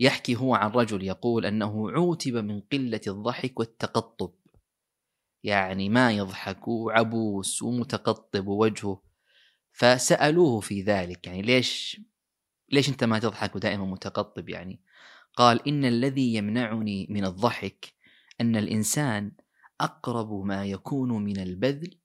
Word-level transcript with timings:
يحكي 0.00 0.36
هو 0.36 0.54
عن 0.54 0.70
رجل 0.70 1.02
يقول 1.02 1.46
أنه 1.46 1.90
عوتب 1.90 2.36
من 2.36 2.60
قلة 2.60 3.00
الضحك 3.06 3.58
والتقطب. 3.58 4.32
يعني 5.42 5.88
ما 5.88 6.12
يضحك 6.12 6.68
وعبوس 6.68 7.62
ومتقطب 7.62 8.46
وجهه 8.46 9.02
فسألوه 9.72 10.60
في 10.60 10.82
ذلك 10.82 11.26
يعني 11.26 11.42
ليش 11.42 12.00
ليش 12.68 12.88
أنت 12.88 13.04
ما 13.04 13.18
تضحك 13.18 13.56
ودائما 13.56 13.84
متقطب 13.84 14.48
يعني؟ 14.48 14.80
قال 15.36 15.68
إن 15.68 15.84
الذي 15.84 16.34
يمنعني 16.34 17.06
من 17.10 17.24
الضحك 17.24 17.94
أن 18.40 18.56
الإنسان 18.56 19.32
أقرب 19.80 20.32
ما 20.32 20.64
يكون 20.64 21.24
من 21.24 21.40
البذل 21.40 21.98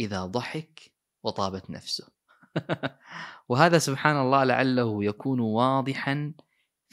إذا 0.00 0.26
ضحك 0.26 0.92
وطابت 1.22 1.70
نفسه. 1.70 2.08
وهذا 3.48 3.78
سبحان 3.78 4.16
الله 4.16 4.44
لعله 4.44 5.04
يكون 5.04 5.40
واضحا 5.40 6.32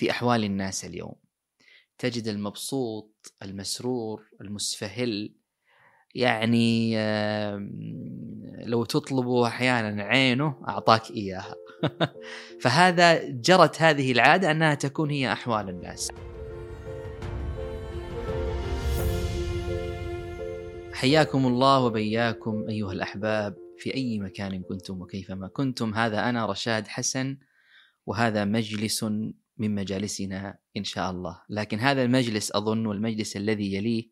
في 0.02 0.12
أحوال 0.12 0.44
الناس 0.44 0.86
اليوم. 0.86 1.16
تجد 1.98 2.28
المبسوط 2.28 3.34
المسرور 3.44 4.24
المسفهل 4.42 5.36
يعني 6.16 6.96
لو 8.66 8.84
تطلبه 8.84 9.48
أحيانا 9.48 10.04
عينه 10.04 10.56
أعطاك 10.68 11.12
إياها. 11.12 11.56
فهذا 12.62 13.30
جرت 13.30 13.82
هذه 13.82 14.12
العادة 14.12 14.52
أنها 14.52 14.76
تكون 14.76 15.10
هي 15.10 15.32
أحوال 15.32 15.70
الناس. 15.70 16.12
حياكم 20.94 21.46
الله 21.46 21.80
وبياكم 21.80 22.66
أيها 22.70 22.92
الأحباب 22.92 23.56
في 23.78 23.94
أي 23.94 24.20
مكان 24.20 24.64
كنتم 24.64 25.02
وكيفما 25.02 25.48
كنتم. 25.48 25.94
هذا 25.94 26.30
أنا 26.30 26.46
رشاد 26.46 26.88
حسن 26.88 27.38
وهذا 28.06 28.46
مجلس 28.46 29.06
من 29.62 29.76
مجالسنا 29.76 30.58
إن 30.78 30.84
شاء 30.84 31.12
الله. 31.12 31.42
لكن 31.50 31.80
هذا 31.80 32.04
المجلس 32.04 32.52
أظن 32.52 32.86
والمجلس 32.86 33.38
الذي 33.38 33.74
يليه 33.74 34.10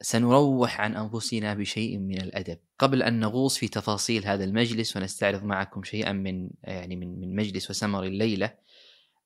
سنروح 0.00 0.80
عن 0.80 0.96
أنفسنا 0.96 1.54
بشيء 1.54 1.98
من 1.98 2.20
الأدب. 2.20 2.58
قبل 2.78 3.02
أن 3.02 3.20
نغوص 3.20 3.58
في 3.58 3.68
تفاصيل 3.68 4.26
هذا 4.26 4.44
المجلس 4.44 4.96
ونستعرض 4.96 5.42
معكم 5.44 5.82
شيئا 5.82 6.12
من 6.12 6.50
يعني 6.64 6.96
من 6.96 7.20
من 7.20 7.36
مجلس 7.36 7.70
وسمر 7.70 8.04
الليلة 8.04 8.54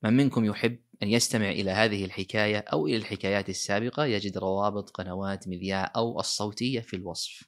من 0.03 0.13
منكم 0.17 0.45
يحب 0.45 0.79
أن 1.03 1.09
يستمع 1.09 1.51
إلى 1.51 1.71
هذه 1.71 2.05
الحكاية 2.05 2.59
أو 2.59 2.87
إلى 2.87 2.97
الحكايات 2.97 3.49
السابقة 3.49 4.05
يجد 4.05 4.39
روابط 4.39 4.91
قنوات 4.91 5.49
مذياع 5.49 5.93
أو 5.97 6.21
الصوتية 6.21 6.81
في 6.81 6.97
الوصف. 6.97 7.43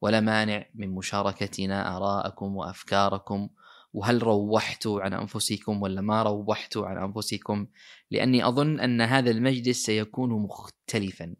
ولا 0.00 0.20
مانع 0.20 0.66
من 0.74 0.90
مشاركتنا 0.90 1.96
ارائكم 1.96 2.56
وأفكاركم 2.56 3.48
وهل 3.92 4.22
روحتوا 4.22 5.00
عن 5.02 5.12
أنفسكم 5.12 5.82
ولا 5.82 6.00
ما 6.00 6.22
روحتوا 6.22 6.86
عن 6.86 6.96
أنفسكم؟ 6.96 7.66
لأني 8.10 8.48
أظن 8.48 8.80
أن 8.80 9.00
هذا 9.00 9.30
المجلس 9.30 9.84
سيكون 9.86 10.30
مختلفا. 10.30 11.34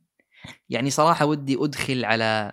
يعني 0.68 0.90
صراحة 0.90 1.26
ودي 1.26 1.56
أدخل 1.60 2.04
على 2.04 2.52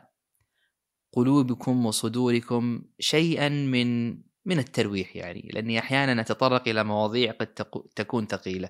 قلوبكم 1.13 1.85
وصدوركم 1.85 2.81
شيئا 2.99 3.49
من 3.49 4.09
من 4.45 4.59
الترويح 4.59 5.15
يعني 5.15 5.49
لأني 5.53 5.79
أحيانا 5.79 6.21
أتطرق 6.21 6.67
إلى 6.67 6.83
مواضيع 6.83 7.31
قد 7.31 7.47
تكون 7.95 8.27
ثقيلة. 8.27 8.69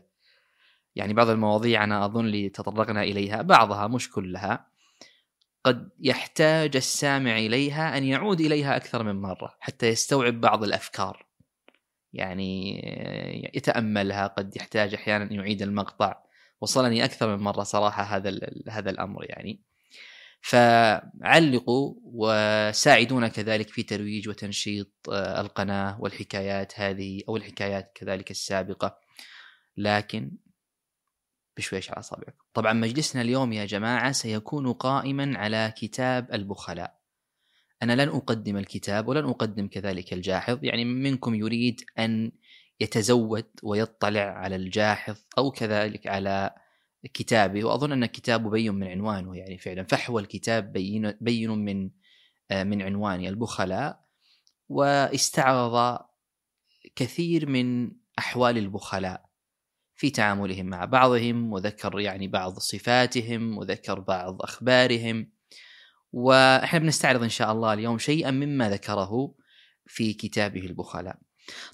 يعني 0.96 1.14
بعض 1.14 1.30
المواضيع 1.30 1.84
أنا 1.84 2.06
أظن 2.06 2.26
اللي 2.26 2.50
تطرقنا 2.50 3.04
إليها 3.04 3.42
بعضها 3.42 3.88
مش 3.88 4.12
كلها. 4.12 4.70
قد 5.64 5.90
يحتاج 6.00 6.76
السامع 6.76 7.38
إليها 7.38 7.98
أن 7.98 8.04
يعود 8.04 8.42
إليها 8.42 8.76
أكثر 8.76 9.04
من 9.04 9.22
مرة 9.22 9.56
حتى 9.60 9.88
يستوعب 9.88 10.42
بعض 10.42 10.64
الأفكار. 10.64 11.26
يعني 12.14 12.82
يتأملها 13.54 14.28
قد 14.28 14.56
يحتاج 14.56 14.94
أحيانا 14.94 15.24
أن 15.24 15.34
يعيد 15.34 15.62
المقطع. 15.62 16.24
وصلني 16.62 17.06
أكثر 17.06 17.38
من 17.38 17.44
مرة 17.44 17.64
صراحة 17.64 18.04
هذا 18.04 18.40
هذا 18.70 18.90
الأمر 18.90 19.26
يعني. 19.26 19.62
فعلقوا 20.42 21.96
وساعدونا 22.04 23.28
كذلك 23.28 23.70
في 23.70 23.84
ترويج 23.84 24.30
وتنشيط 24.30 24.92
آه، 25.12 25.42
القناة 25.42 26.02
والحكايات 26.02 26.80
هذه 26.80 27.22
أو 27.30 27.38
الحكايات 27.38 27.92
كذلك 27.96 28.32
السابقة. 28.32 29.00
لكن 29.78 30.32
بشويش 31.60 31.92
على 31.92 32.00
اصابعكم. 32.00 32.44
طبعا 32.54 32.74
مجلسنا 32.74 33.22
اليوم 33.22 33.54
يا 33.54 33.66
جماعة 33.66 34.12
سيكون 34.12 34.74
قائما 34.74 35.38
على 35.38 35.74
كتاب 35.78 36.34
البخلاء. 36.34 37.00
أنا 37.84 37.94
لن 37.94 38.10
أقدم 38.10 38.58
الكتاب 38.58 39.08
ولن 39.08 39.26
أقدم 39.26 39.68
كذلك 39.68 40.14
الجاحظ، 40.14 40.60
يعني 40.62 40.86
منكم 40.86 41.36
يريد 41.36 41.82
أن 42.00 42.32
يتزود 42.80 43.46
ويطلع 43.64 44.22
على 44.22 44.56
الجاحظ 44.56 45.18
أو 45.38 45.52
كذلك 45.52 46.08
على 46.08 46.56
كتابه. 47.14 47.64
وأظن 47.64 47.92
أن 47.92 48.04
الكتاب 48.04 48.52
بين 48.52 48.74
من 48.74 48.88
عنوانه 48.88 49.38
يعني 49.38 49.58
فعلا. 49.58 49.84
فحوى 49.84 50.22
الكتاب 50.22 50.74
بين 50.74 51.14
بين 51.22 51.50
من 51.50 51.90
آه، 52.52 52.64
من 52.64 52.82
عنوانه 52.82 53.30
البخلاء. 53.30 54.06
واستعرض 54.70 56.00
كثير 56.96 57.50
من 57.50 57.92
أحوال 58.20 58.58
البخلاء. 58.58 59.29
في 60.00 60.10
تعاملهم 60.10 60.66
مع 60.66 60.86
بعضهم 60.86 61.54
وذكر 61.54 62.00
يعني 62.00 62.28
بعض 62.28 62.60
صفاتهم 62.60 63.58
وذكر 63.58 64.00
بعض 64.00 64.42
أخبارهم 64.42 65.32
وإحنا 66.12 66.80
بنستعرض 66.80 67.24
إن 67.24 67.30
شاء 67.30 67.52
الله 67.52 67.74
اليوم 67.74 67.98
شيئا 67.98 68.32
مما 68.32 68.70
ذكره 68.70 69.36
في 69.86 70.14
كتابه 70.14 70.60
البخلاء. 70.60 71.20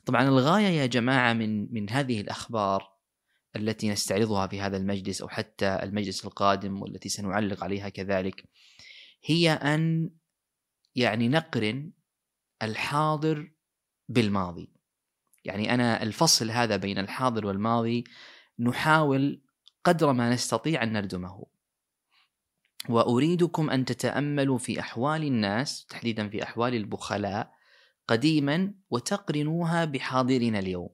طبعا 0.06 0.28
الغاية 0.28 0.68
يا 0.68 0.86
جماعة 0.86 1.34
من 1.34 1.74
من 1.74 1.90
هذه 1.90 2.22
الأخبار 2.22 2.96
التي 3.56 3.90
نستعرضها 3.90 4.48
في 4.48 4.62
هذا 4.62 4.78
المجلس 4.78 5.22
أو 5.22 5.28
حتى 5.28 5.80
المجلس 5.84 6.26
القادم 6.26 6.82
والتي 6.82 7.10
سنعلق 7.10 7.64
عليها 7.64 7.90
كذلك 7.90 8.50
هي 9.26 9.52
أن 9.52 10.10
يعني 10.96 11.28
نقرن 11.28 11.92
الحاضر 12.64 13.52
بالماضي. 14.10 14.75
يعني 15.46 15.74
أنا 15.74 16.04
الفصل 16.04 16.52
هذا 16.52 16.78
بين 16.78 16.98
الحاضر 16.98 17.46
والماضي 17.46 18.04
نحاول 18.60 19.42
قدر 19.84 20.14
ما 20.14 20.30
نستطيع 20.34 20.84
أن 20.84 20.94
نردمه. 20.94 21.46
وأريدكم 22.90 23.70
أن 23.70 23.86
تتأملوا 23.86 24.58
في 24.58 24.80
أحوال 24.80 25.24
الناس 25.24 25.86
تحديدا 25.86 26.30
في 26.30 26.44
أحوال 26.44 26.76
البخلاء 26.76 27.52
قديما 28.08 28.74
وتقرنوها 28.90 29.86
بحاضرنا 29.86 30.60
اليوم. 30.60 30.90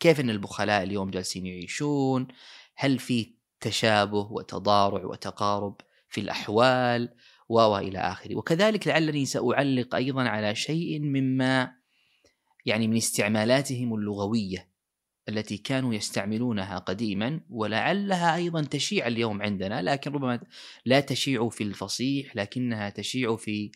كيف 0.00 0.20
إن 0.20 0.30
البخلاء 0.30 0.82
اليوم 0.82 1.10
جالسين 1.10 1.46
يعيشون؟ 1.46 2.28
هل 2.76 2.98
في 2.98 3.34
تشابه 3.60 4.32
وتضارع 4.32 5.04
وتقارب 5.04 5.80
في 6.08 6.20
الأحوال؟ 6.20 7.14
و 7.48 7.76
إلى 7.78 7.98
آخره. 7.98 8.36
وكذلك 8.36 8.88
لعلني 8.88 9.26
سأعلق 9.26 9.94
أيضا 9.94 10.22
على 10.22 10.54
شيء 10.54 11.00
مما 11.00 11.83
يعني 12.64 12.88
من 12.88 12.96
استعمالاتهم 12.96 13.94
اللغوية 13.94 14.74
التي 15.28 15.58
كانوا 15.58 15.94
يستعملونها 15.94 16.78
قديما 16.78 17.40
ولعلها 17.50 18.36
أيضا 18.36 18.62
تشيع 18.62 19.06
اليوم 19.06 19.42
عندنا 19.42 19.82
لكن 19.82 20.12
ربما 20.12 20.40
لا 20.84 21.00
تشيع 21.00 21.48
في 21.48 21.64
الفصيح 21.64 22.36
لكنها 22.36 22.90
تشيع 22.90 23.36
في 23.36 23.72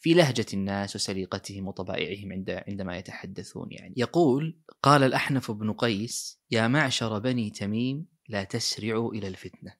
في 0.00 0.14
لهجة 0.14 0.46
الناس 0.54 0.96
وسليقتهم 0.96 1.68
وطبائعهم 1.68 2.32
عند 2.32 2.62
عندما 2.68 2.98
يتحدثون 2.98 3.68
يعني. 3.72 3.94
يقول 3.96 4.58
قال 4.82 5.02
الأحنف 5.02 5.50
بن 5.50 5.72
قيس 5.72 6.40
يا 6.50 6.68
معشر 6.68 7.18
بني 7.18 7.50
تميم 7.50 8.06
لا 8.28 8.44
تسرعوا 8.44 9.14
إلى 9.14 9.28
الفتنة 9.28 9.74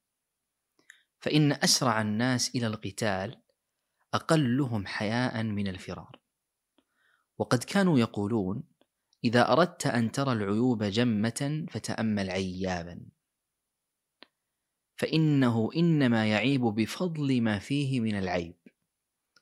فإن 1.20 1.52
أسرع 1.52 2.00
الناس 2.00 2.56
إلى 2.56 2.66
القتال 2.66 3.42
أقلهم 4.14 4.86
حياء 4.86 5.42
من 5.42 5.68
الفرار. 5.68 6.20
وقد 7.38 7.64
كانوا 7.64 7.98
يقولون 7.98 8.62
إذا 9.24 9.52
أردت 9.52 9.86
أن 9.86 10.12
ترى 10.12 10.32
العيوب 10.32 10.82
جمة 10.82 11.66
فتأمل 11.70 12.30
عيابا. 12.30 13.00
فإنه 14.96 15.70
إنما 15.76 16.26
يعيب 16.26 16.60
بفضل 16.60 17.40
ما 17.42 17.58
فيه 17.58 18.00
من 18.00 18.18
العيب 18.18 18.56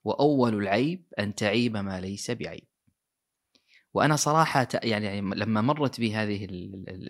وأول 0.05 0.55
العيب 0.55 1.05
أن 1.19 1.35
تعيب 1.35 1.77
ما 1.77 2.01
ليس 2.01 2.31
بعيب. 2.31 2.69
وأنا 3.95 4.17
صراحة 4.17 4.69
يعني 4.83 5.21
لما 5.21 5.61
مرت 5.61 6.01
بي 6.01 6.15
هذه 6.15 6.45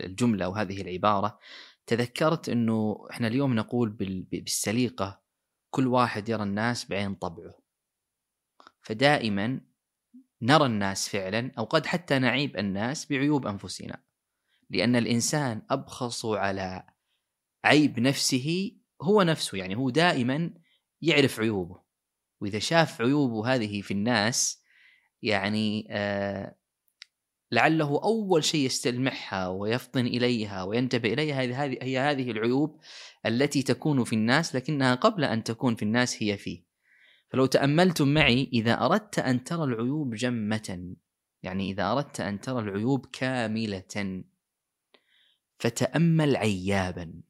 الجملة 0.05 0.49
وهذه 0.49 0.81
العبارة 0.81 1.39
تذكرت 1.87 2.49
أنه 2.49 3.07
إحنا 3.11 3.27
اليوم 3.27 3.55
نقول 3.55 3.89
بالسليقة 4.31 5.23
كل 5.71 5.87
واحد 5.87 6.29
يرى 6.29 6.43
الناس 6.43 6.85
بعين 6.85 7.15
طبعه. 7.15 7.55
فدائما 8.83 9.61
نرى 10.45 10.67
الناس 10.67 11.09
فعلا 11.09 11.53
أو 11.59 11.65
قد 11.65 11.87
حتى 11.87 12.19
نعيب 12.19 12.57
الناس 12.57 13.07
بعيوب 13.07 13.47
أنفسنا 13.47 14.03
لأن 14.71 14.97
الإنسان 14.97 15.63
أبخص 15.71 16.27
على 16.27 16.87
عيب 17.65 18.01
نفسه 18.01 18.73
هو 19.03 19.23
نفسه 19.23 19.59
يعني 19.59 19.77
هو 19.77 19.91
دائما 19.91 20.55
يعرف 21.03 21.41
عيوبه 21.41 21.81
وإذا 22.41 22.59
شاف 22.59 23.01
عيوبه 23.01 23.55
هذه 23.55 23.81
في 23.81 23.91
الناس 23.91 24.63
يعني 25.23 25.87
آه 25.91 26.57
لعله 27.53 28.01
أول 28.03 28.45
شيء 28.45 28.67
يستلمحها 28.67 29.49
ويفطن 29.49 30.07
إليها 30.07 30.63
وينتبه 30.63 31.13
هذه 31.13 31.79
هي 31.83 31.99
هذه 31.99 32.31
العيوب 32.31 32.81
التي 33.27 33.63
تكون 33.63 34.05
في 34.05 34.13
الناس 34.13 34.57
لكنها 34.57 34.95
قبل 34.95 35.25
أن 35.25 35.45
تكون 35.45 35.75
في 35.75 35.83
الناس 35.83 36.23
هي 36.23 36.37
فيه. 36.37 36.65
فلو 37.35 37.47
تأملتم 37.47 38.09
معي 38.09 38.51
إذا 38.53 38.85
أردت 38.85 39.19
أن 39.19 39.45
ترى 39.45 39.65
العيوب 39.65 40.15
جمة 40.15 40.95
يعني 41.43 41.71
إذا 41.71 41.93
أردت 41.93 42.21
أن 42.21 42.41
ترى 42.41 42.59
العيوب 42.59 43.07
كاملة 43.07 44.23
فتأمل 45.59 46.37
عيابا. 46.37 47.23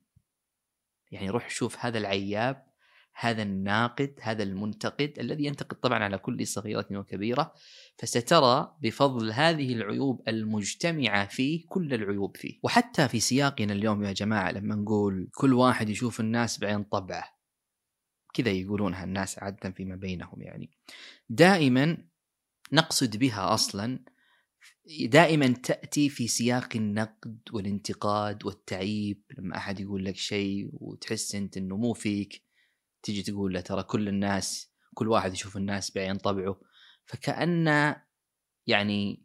يعني 1.11 1.31
روح 1.31 1.51
شوف 1.51 1.77
هذا 1.79 1.99
العياب 1.99 2.67
هذا 3.15 3.43
الناقد 3.43 4.15
هذا 4.23 4.43
المنتقد 4.43 5.13
الذي 5.19 5.45
ينتقد 5.45 5.77
طبعا 5.77 6.05
على 6.05 6.19
كل 6.19 6.47
صغيرة 6.47 6.87
وكبيرة 6.93 7.55
فسترى 7.99 8.77
بفضل 8.83 9.33
هذه 9.33 9.73
العيوب 9.73 10.29
المجتمعة 10.29 11.27
فيه 11.27 11.67
كل 11.69 11.95
العيوب 11.95 12.37
فيه. 12.37 12.61
وحتى 12.63 13.09
في 13.09 13.21
سياقنا 13.21 13.73
اليوم 13.73 14.05
يا 14.05 14.13
جماعة 14.13 14.51
لما 14.51 14.75
نقول 14.75 15.31
كل 15.35 15.55
واحد 15.55 15.89
يشوف 15.89 16.21
الناس 16.21 16.59
بعين 16.59 16.83
طبعه 16.83 17.34
كذا 18.35 18.51
يقولونها 18.51 19.05
الناس 19.05 19.39
عادة 19.39 19.71
فيما 19.71 19.97
بينهم 19.97 20.43
يعني. 20.43 20.71
دائما 21.29 21.99
نقصد 22.73 23.17
بها 23.17 23.55
أصلا 23.55 24.05
دائما 25.01 25.47
تأتي 25.47 26.09
في 26.09 26.29
سياق 26.29 26.69
النقد 26.77 27.39
والانتقاد 27.53 28.45
والتعيب. 28.45 29.23
لما 29.39 29.57
أحد 29.57 29.81
يقول 29.81 30.05
لك 30.05 30.17
شيء 30.17 30.71
وتحس 30.73 31.35
أنت 31.35 31.57
أنه 31.57 31.77
مو 31.77 31.93
فيك 31.93 32.43
تجي 33.03 33.23
تقول 33.23 33.55
له 33.55 33.61
ترى 33.61 33.83
كل 33.83 34.09
الناس 34.09 34.71
كل 34.95 35.09
واحد 35.09 35.33
يشوف 35.33 35.57
الناس 35.57 35.95
بعين 35.95 36.17
طبعه. 36.17 36.61
فكأن 37.05 37.95
يعني 38.67 39.23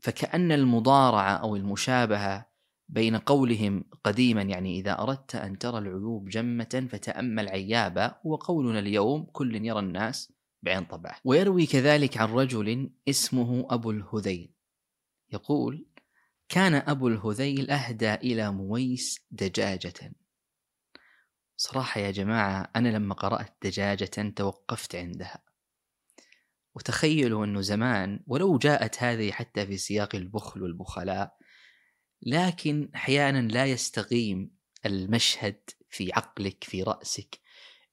فكأن 0.00 0.52
المضارعة 0.52 1.36
أو 1.36 1.56
المشابهة 1.56 2.55
بين 2.88 3.16
قولهم 3.16 3.84
قديما 4.04 4.42
يعني 4.42 4.78
إذا 4.78 5.02
أردت 5.02 5.34
أن 5.34 5.58
ترى 5.58 5.78
العيوب 5.78 6.28
جمة 6.28 6.88
فتأمل 6.90 7.48
عيابا. 7.48 8.20
وقولنا 8.24 8.78
اليوم 8.78 9.24
كل 9.24 9.66
يرى 9.66 9.78
الناس 9.78 10.32
بعين 10.62 10.84
طبعه. 10.84 11.16
ويروي 11.24 11.66
كذلك 11.66 12.16
عن 12.16 12.28
رجل 12.28 12.90
اسمه 13.08 13.66
أبو 13.70 13.90
الهذيل. 13.90 14.52
يقول 15.32 15.86
كان 16.48 16.74
أبو 16.74 17.08
الهذيل 17.08 17.70
أهدى 17.70 18.14
إلى 18.14 18.52
مويس 18.52 19.20
دجاجة. 19.30 20.12
صراحة 21.56 22.00
يا 22.00 22.10
جماعة 22.10 22.70
أنا 22.76 22.88
لما 22.88 23.14
قرأت 23.14 23.56
دجاجة 23.62 24.32
توقفت 24.36 24.94
عندها. 24.94 25.42
وتخيلوا 26.74 27.44
أنه 27.44 27.60
زمان 27.60 28.20
ولو 28.26 28.58
جاءت 28.58 29.02
هذه 29.02 29.32
حتى 29.32 29.66
في 29.66 29.76
سياق 29.76 30.14
البخل 30.14 30.62
والبخلاء 30.62 31.35
لكن 32.22 32.90
أحيانا 32.94 33.48
لا 33.48 33.66
يستقيم 33.66 34.56
المشهد 34.86 35.60
في 35.90 36.12
عقلك 36.12 36.64
في 36.64 36.82
رأسك 36.82 37.40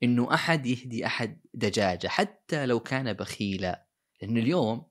أنه 0.03 0.33
أحد 0.33 0.65
يهدي 0.65 1.05
أحد 1.05 1.41
دجاجة 1.53 2.07
حتى 2.07 2.65
لو 2.65 2.79
كان 2.79 3.13
بخيلا. 3.13 3.87
لأن 4.21 4.37
اليوم 4.37 4.85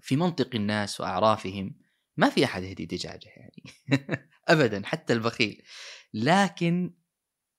في 0.00 0.16
منطق 0.16 0.54
الناس 0.54 1.00
وأعرافهم 1.00 1.74
ما 2.16 2.30
في 2.30 2.44
أحد 2.44 2.62
يهدي 2.62 2.86
دجاجة 2.86 3.28
يعني. 3.28 3.62
أبدا 4.48 4.86
حتى 4.86 5.12
البخيل. 5.12 5.62
لكن 6.14 6.94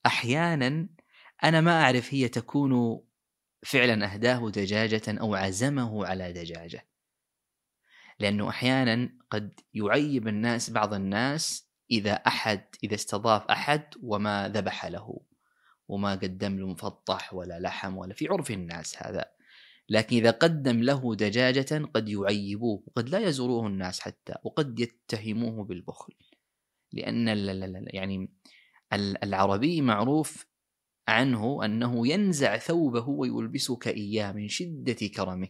أحيانا 0.05 0.89
أنا 1.43 1.61
ما 1.61 1.81
أعرف 1.83 2.13
هي 2.13 2.27
تكون 2.27 3.01
فعلا 3.63 4.13
أهداه 4.13 4.49
دجاجة 4.49 5.01
أو 5.07 5.35
عزمه 5.35 6.05
على 6.05 6.33
دجاجة. 6.33 6.87
لأنه 8.19 8.49
أحيانا 8.49 9.09
قد 9.29 9.59
يعيب 9.73 10.27
الناس 10.27 10.69
بعض 10.69 10.93
الناس 10.93 11.69
إذا 11.91 12.13
أحد 12.13 12.61
إذا 12.83 12.95
استضاف 12.95 13.43
أحد 13.43 13.83
وما 14.03 14.49
ذبح 14.49 14.85
له 14.85 15.21
وما 15.87 16.15
قدم 16.15 16.59
له 16.59 16.67
مفطح 16.67 17.33
ولا 17.33 17.59
لحم 17.59 17.97
ولا 17.97 18.13
في 18.13 18.27
عرف 18.27 18.51
الناس 18.51 19.03
هذا. 19.03 19.25
لكن 19.89 20.17
إذا 20.17 20.31
قدم 20.31 20.83
له 20.83 21.15
دجاجة 21.15 21.85
قد 21.93 22.09
يعيبوه 22.09 22.83
وقد 22.87 23.09
لا 23.09 23.19
يزوروه 23.19 23.67
الناس 23.67 23.99
حتى 23.99 24.33
وقد 24.43 24.79
يتهموه 24.79 25.63
بالبخل. 25.63 26.13
لأن 26.91 27.27
يعني 27.87 28.31
العربي 29.23 29.81
معروف 29.81 30.45
عنه 31.07 31.65
أنه 31.65 32.07
ينزع 32.07 32.57
ثوبه 32.57 33.09
ويلبسك 33.09 33.87
إياه 33.87 34.31
من 34.31 34.47
شدة 34.47 35.07
كرمه. 35.15 35.47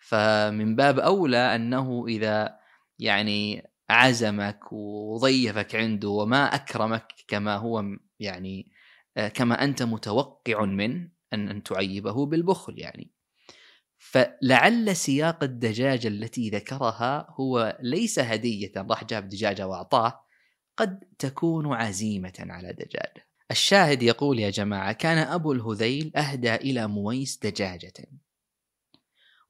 فمن 0.00 0.76
باب 0.76 0.98
أولى 0.98 1.54
أنه 1.54 2.04
إذا 2.08 2.58
يعني 2.98 3.70
عزمك 3.90 4.72
وضيفك 4.72 5.74
عنده 5.74 6.08
وما 6.08 6.54
أكرمك 6.54 7.12
كما 7.28 7.56
هو 7.56 7.84
يعني 8.20 8.72
كما 9.34 9.64
أنت 9.64 9.82
متوقع 9.82 10.64
منه 10.64 11.08
أن 11.32 11.48
أن 11.48 11.62
تعيبه 11.62 12.26
بالبخل 12.26 12.78
يعني. 12.78 13.10
فلعل 13.98 14.96
سياق 14.96 15.44
الدجاجة 15.44 16.08
التي 16.08 16.50
ذكرها 16.50 17.26
هو 17.30 17.78
ليس 17.82 18.18
هدية 18.18 18.72
راح 18.76 19.04
جاب 19.04 19.28
دجاجة 19.28 19.66
وأعطاه 19.66 20.24
قد 20.76 21.00
تكون 21.18 21.72
عزيمة 21.72 22.32
على 22.38 22.72
دجاجة. 22.72 23.26
الشاهد 23.50 24.02
يقول 24.02 24.38
يا 24.38 24.50
جماعة 24.50 24.92
كان 24.92 25.18
أبو 25.18 25.52
الهذيل 25.52 26.12
أهدى 26.16 26.54
إلى 26.54 26.86
مويس 26.86 27.38
دجاجة. 27.42 27.92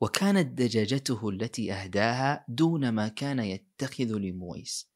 وكانت 0.00 0.58
دجاجته 0.58 1.28
التي 1.28 1.72
أهداها 1.72 2.44
دون 2.48 2.88
ما 2.88 3.08
كان 3.08 3.38
يتخذ 3.38 4.18
لمويس. 4.18 4.90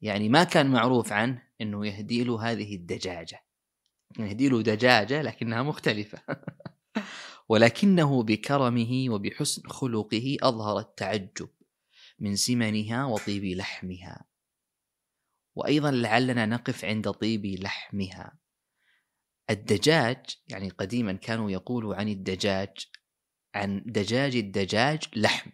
يعني 0.00 0.28
ما 0.28 0.44
كان 0.44 0.70
معروف 0.70 1.12
عنه 1.12 1.42
أنه 1.60 1.86
يهدي 1.86 2.24
له 2.24 2.50
هذه 2.50 2.74
الدجاجة. 2.74 3.44
يهدي 4.18 4.48
له 4.48 4.62
دجاجة 4.62 5.22
لكنها 5.22 5.62
مختلفة. 5.62 6.18
ولكنه 7.48 8.22
بكرمه 8.22 9.06
وبحسن 9.08 9.62
خلقه 9.68 10.36
أظهر 10.42 10.78
التعجب 10.78 11.48
من 12.18 12.36
سمنها 12.36 13.04
وطيب 13.04 13.44
لحمها. 13.44 14.24
وأيضا 15.54 15.90
لعلنا 15.90 16.46
نقف 16.46 16.84
عند 16.84 17.10
طيب 17.10 17.46
لحمها. 17.46 18.38
الدجاج 19.50 20.26
يعني 20.48 20.68
قديما 20.68 21.12
كانوا 21.12 21.50
يقولوا 21.50 21.94
عن 21.94 22.08
الدجاج 22.08 22.76
عن 23.54 23.82
دجاج 23.86 24.36
الدجاج 24.36 25.02
لحم 25.16 25.50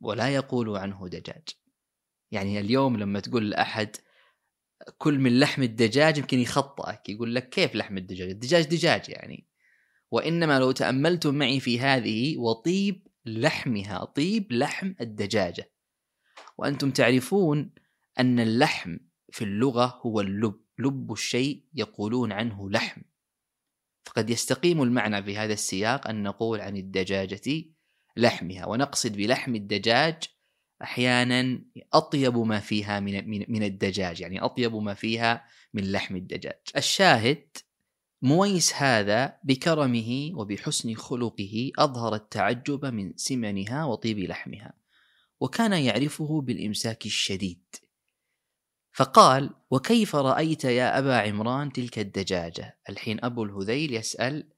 ولا 0.00 0.34
يقولوا 0.34 0.78
عنه 0.78 1.08
دجاج. 1.08 1.48
يعني 2.30 2.60
اليوم 2.60 2.96
لما 2.96 3.20
تقول 3.20 3.50
لأحد 3.50 3.96
كل 4.98 5.18
من 5.18 5.40
لحم 5.40 5.62
الدجاج 5.62 6.18
يمكن 6.18 6.38
يخطئك 6.38 7.08
يقول 7.08 7.34
لك 7.34 7.48
كيف 7.48 7.74
لحم 7.74 7.98
الدجاج؟ 7.98 8.30
الدجاج 8.30 8.64
دجاج 8.64 9.08
يعني. 9.08 9.48
وإنما 10.10 10.58
لو 10.58 10.72
تأملتم 10.72 11.34
معي 11.34 11.60
في 11.60 11.80
هذه 11.80 12.38
وطيب 12.38 13.06
لحمها 13.26 14.04
طيب 14.04 14.52
لحم 14.52 14.94
الدجاجة. 15.00 15.72
وأنتم 16.58 16.90
تعرفون 16.90 17.74
أن 18.18 18.40
اللحم 18.40 18.96
في 19.32 19.44
اللغة 19.44 20.00
هو 20.06 20.20
اللب 20.20 20.60
لب 20.78 21.12
الشيء 21.12 21.64
يقولون 21.74 22.32
عنه 22.32 22.70
لحم. 22.70 23.02
فقد 24.06 24.30
يستقيم 24.30 24.82
المعنى 24.82 25.22
في 25.22 25.36
هذا 25.36 25.52
السياق 25.52 26.08
أن 26.08 26.22
نقول 26.22 26.60
عن 26.60 26.76
الدجاجة 26.76 27.64
لحمها 28.16 28.66
ونقصد 28.66 29.16
بلحم 29.16 29.54
الدجاج 29.54 30.22
أحيانا 30.82 31.64
أطيب 31.92 32.38
ما 32.38 32.60
فيها 32.60 33.00
من, 33.00 33.30
من, 33.50 33.62
الدجاج 33.62 34.20
يعني 34.20 34.40
أطيب 34.40 34.74
ما 34.76 34.94
فيها 34.94 35.44
من 35.74 35.92
لحم 35.92 36.16
الدجاج. 36.16 36.60
الشاهد 36.76 37.46
مويس 38.22 38.74
هذا 38.74 39.38
بكرمه 39.44 40.30
وبحسن 40.34 40.94
خلقه 40.94 41.70
أظهر 41.78 42.14
التعجب 42.14 42.84
من 42.84 43.12
سمنها 43.16 43.84
وطيب 43.84 44.18
لحمها 44.18 44.72
وكان 45.40 45.72
يعرفه 45.72 46.40
بالإمساك 46.40 47.06
الشديد. 47.06 47.64
فقال 48.96 49.50
وكيف 49.70 50.16
رأيت 50.16 50.64
يا 50.64 50.98
أبا 50.98 51.16
عمران 51.16 51.72
تلك 51.72 51.98
الدجاجة؟ 51.98 52.78
الحين 52.88 53.24
أبو 53.24 53.44
الهذيل 53.44 53.94
يسأل 53.94 54.48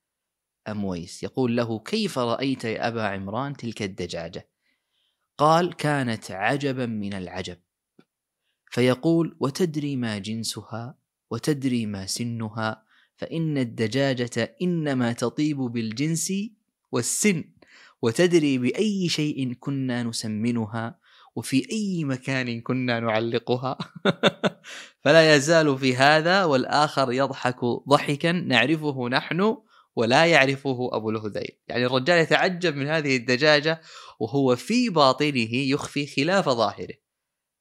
أمويس 0.68 1.22
يقول 1.22 1.56
له 1.56 1.78
كيف 1.78 2.18
رأيت 2.18 2.64
يا 2.64 2.88
أبا 2.88 3.02
عمران 3.02 3.56
تلك 3.56 3.82
الدجاجة؟ 3.82 4.48
قال 5.38 5.74
كانت 5.76 6.30
عجبا 6.30 6.86
من 6.86 7.14
العجب. 7.14 7.58
فيقول 8.70 9.36
وتدري 9.40 9.96
ما 9.96 10.18
جنسها؟ 10.18 10.98
وتدري 11.30 11.86
ما 11.86 12.06
سنها؟ 12.06 12.84
فإن 13.16 13.58
الدجاجة 13.58 14.56
إنما 14.62 15.12
تطيب 15.12 15.56
بالجنس 15.56 16.32
والسن 16.92 17.44
وتدري 18.02 18.58
بأي 18.58 19.08
شيء 19.08 19.52
كنا 19.52 20.02
نسمنها؟ 20.02 20.98
وفي 21.36 21.66
أي 21.72 22.04
مكان 22.04 22.60
كنا 22.60 23.00
نعلقها. 23.00 23.78
فلا 25.04 25.34
يزال 25.34 25.78
في 25.78 25.96
هذا 25.96 26.44
والآخر 26.44 27.12
يضحك 27.12 27.64
ضحكا 27.88 28.32
نعرفه 28.32 29.08
نحن 29.08 29.56
ولا 29.96 30.26
يعرفه 30.26 30.90
أبو 30.92 31.10
الهذيل. 31.10 31.58
يعني 31.68 31.86
الرجال 31.86 32.18
يتعجب 32.18 32.76
من 32.76 32.86
هذه 32.86 33.16
الدجاجة 33.16 33.80
وهو 34.20 34.56
في 34.56 34.88
باطنه 34.88 35.54
يخفي 35.54 36.06
خلاف 36.06 36.48
ظاهره. 36.48 36.94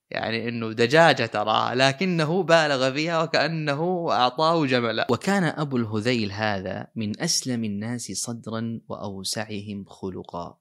يعني 0.09 0.49
إنه 0.49 0.71
دجاجة 0.71 1.25
ترى 1.25 1.75
لكنه 1.75 2.43
بالغ 2.43 2.93
فيها 2.93 3.23
وكأنه 3.23 4.07
أعطاه 4.11 4.65
جملا 4.65 5.07
وكان 5.09 5.43
أبو 5.43 5.77
الهذيل 5.77 6.31
هذا 6.31 6.87
من 6.95 7.21
أسلم 7.21 7.63
الناس 7.63 8.11
صدرا 8.11 8.81
وأوسعهم 8.89 9.85
خلقا 9.85 10.57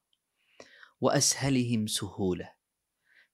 وأسهلهم 1.01 1.87
سهوله. 1.87 2.56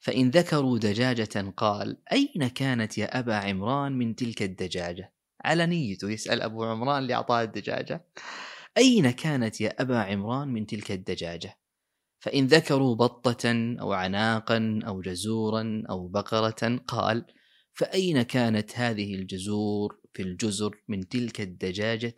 فإن 0.03 0.31
ذكروا 0.31 0.79
دجاجة 0.79 1.51
قال 1.57 1.97
أين 2.13 2.49
كانت 2.49 2.99
يا 2.99 3.19
أبا 3.19 3.35
عمران 3.35 3.93
من 3.93 4.15
تلك 4.15 4.43
الدجاجة؟ 4.43 5.13
على 5.45 5.67
نيته 5.67 6.11
يسأل 6.11 6.43
أبو 6.43 6.65
عمران 6.65 7.03
اللي 7.03 7.15
أعطاه 7.15 7.43
الدجاجة. 7.43 8.07
أين 8.79 9.11
كانت 9.11 9.61
يا 9.61 9.83
أبا 9.83 9.99
عمران 9.99 10.49
من 10.49 10.67
تلك 10.67 10.91
الدجاجة؟ 10.91 11.59
فإن 12.21 12.47
ذكروا 12.47 12.95
بطة 12.95 13.75
أو 13.81 13.93
عناقا 13.93 14.81
أو 14.87 15.01
جزورا 15.01 15.83
أو 15.91 16.09
بقرة 16.09 16.81
قال 16.87 17.25
فأين 17.73 18.23
كانت 18.23 18.79
هذه 18.79 19.15
الجزور 19.15 20.01
في 20.13 20.23
الجزر 20.23 20.83
من 20.89 21.09
تلك 21.09 21.41
الدجاجة 21.41 22.15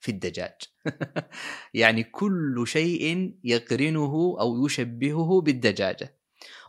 في 0.00 0.08
الدجاج؟ 0.08 0.60
يعني 1.74 2.04
كل 2.04 2.64
شيء 2.66 3.34
يقرنه 3.44 4.36
أو 4.40 4.66
يشبهه 4.66 5.40
بالدجاجة. 5.40 6.21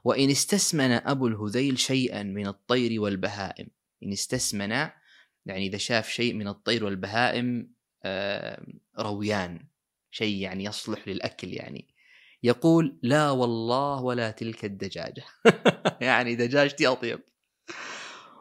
وإن 0.04 0.30
استسمن 0.30 0.92
أبو 0.92 1.28
الهذيل 1.28 1.80
شيئا 1.80 2.24
من 2.24 2.48
الطير 2.48 3.02
والبهائم. 3.02 3.68
إن 4.04 4.12
استسمن 4.12 4.72
يعني 5.46 5.68
إذا 5.68 5.78
شاف 5.78 6.10
شيء 6.10 6.34
من 6.34 6.48
الطير 6.48 6.86
والبهائم 6.86 7.74
رويان. 9.00 9.68
شيء 10.12 10.36
يعني 10.36 10.64
يصلح 10.64 11.08
للأكل 11.08 11.54
يعني. 11.54 11.88
يقول 12.44 13.00
لا 13.04 13.32
والله 13.32 14.02
ولا 14.02 14.32
تلك 14.32 14.66
الدجاجة. 14.66 15.24
يعني 16.02 16.36
دجاجتي 16.36 16.88
أطيب 16.88 17.20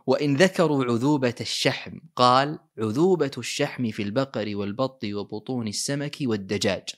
وإن 0.06 0.36
ذكروا 0.36 0.84
عذوبة 0.84 1.34
الشحم 1.40 1.98
قال 2.16 2.58
عذوبة 2.78 3.30
الشحم 3.38 3.90
في 3.90 4.02
البقر 4.02 4.56
والبط 4.56 5.04
وبطون 5.04 5.68
السمك 5.68 6.16
والدجاج. 6.22 6.88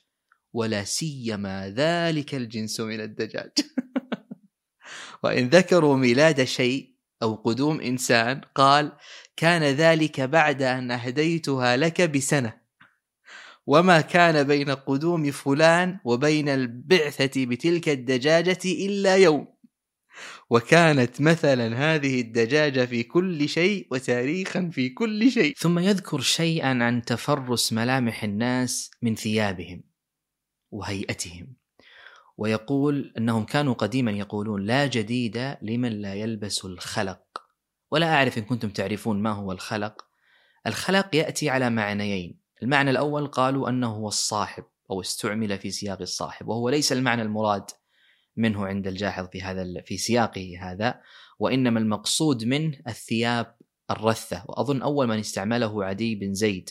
ولا 0.52 0.85
سيما 0.85 1.71
ذلك 1.71 2.35
الجنس 2.35 2.80
من 2.80 3.00
الدجاج. 3.00 3.52
وإن 5.23 5.49
ذكروا 5.49 5.97
ميلاد 5.97 6.45
شيء 6.45 6.95
أو 7.23 7.35
قدوم 7.35 7.81
إنسان 7.81 8.41
قال 8.55 8.93
كان 9.37 9.62
ذلك 9.62 10.21
بعد 10.21 10.62
أن 10.62 10.91
أهديتها 10.91 11.76
لك 11.76 12.00
بسنة. 12.00 12.64
وما 13.67 14.00
كان 14.00 14.47
بين 14.47 14.71
قدوم 14.71 15.31
فلان 15.31 15.99
وبين 16.05 16.49
البعثة 16.49 17.47
بتلك 17.47 17.88
الدجاجة 17.88 18.59
إلا 18.64 19.17
يوم. 19.17 19.55
وكانت 20.50 21.21
مثلا 21.21 21.76
هذه 21.76 22.21
الدجاجة 22.21 22.85
في 22.85 23.03
كل 23.03 23.49
شيء 23.49 23.88
وتاريخا 23.91 24.71
في 24.73 24.88
كل 24.88 25.31
شيء. 25.31 25.55
ثم 25.57 25.79
يذكر 25.79 26.21
شيئا 26.21 26.85
عن 26.85 27.03
تفرس 27.03 27.73
ملامح 27.73 28.25
الناس 28.25 28.91
من 29.03 29.14
ثيابهم 29.14 29.83
وهيئتهم. 30.71 31.63
ويقول 32.37 33.14
أنهم 33.19 33.45
كانوا 33.45 33.75
قديما 33.75 34.11
يقولون 34.11 34.62
لا 34.62 34.87
جديد 34.87 35.57
لمن 35.62 35.93
لا 35.93 36.14
يلبس 36.14 36.64
الخلق. 36.64 37.23
ولا 37.91 38.14
أعرف 38.14 38.38
إن 38.38 38.43
كنتم 38.43 38.71
تعرفون 38.71 39.23
ما 39.23 39.31
هو 39.31 39.53
الخلق. 39.53 40.05
الخلق 40.67 41.17
يأتي 41.17 41.50
على 41.50 41.71
معنيين. 41.71 42.38
المعنى 42.62 42.91
الأول 42.91 43.26
قالوا 43.26 43.69
أنه 43.69 43.88
هو 43.88 44.09
الصاحب 44.09 44.64
أو 44.91 45.00
استعمل 45.00 45.59
في 45.59 45.71
سياق 45.71 46.00
الصاحب 46.00 46.49
وهو 46.49 46.69
ليس 46.69 46.93
المعنى 46.93 47.23
المراد 47.23 47.64
منه 48.37 48.67
عند 48.67 48.87
الجاحظ 48.87 49.29
في 49.29 49.43
هذا 49.43 49.83
في 49.87 49.97
سياقه 49.97 50.59
هذا 50.61 51.00
وإنما 51.38 51.81
المقصود 51.81 52.45
منه 52.45 52.79
الثياب 52.88 53.57
الرثة. 53.91 54.45
وأظن 54.49 54.83
أول 54.83 55.07
من 55.07 55.19
استعمله 55.19 55.85
عدي 55.85 56.14
بن 56.14 56.35
زيد. 56.35 56.71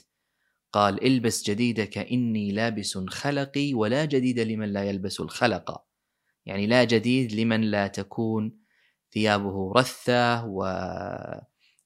قال 0.74 1.06
البس 1.06 1.50
جديدك 1.50 1.98
إني 1.98 2.51
لابس 2.51 2.98
خلقي 2.98 3.74
ولا 3.74 4.06
جديد 4.06 4.39
لمن 4.39 4.74
لا 4.74 4.84
يلبس 4.84 5.20
الخلق. 5.20 5.84
يعني 6.46 6.68
لا 6.68 6.84
جديد 6.84 7.32
لمن 7.34 7.62
لا 7.62 7.88
تكون 7.88 8.60
ثيابه 9.13 9.74
رثة 9.75 10.46
و 10.46 10.65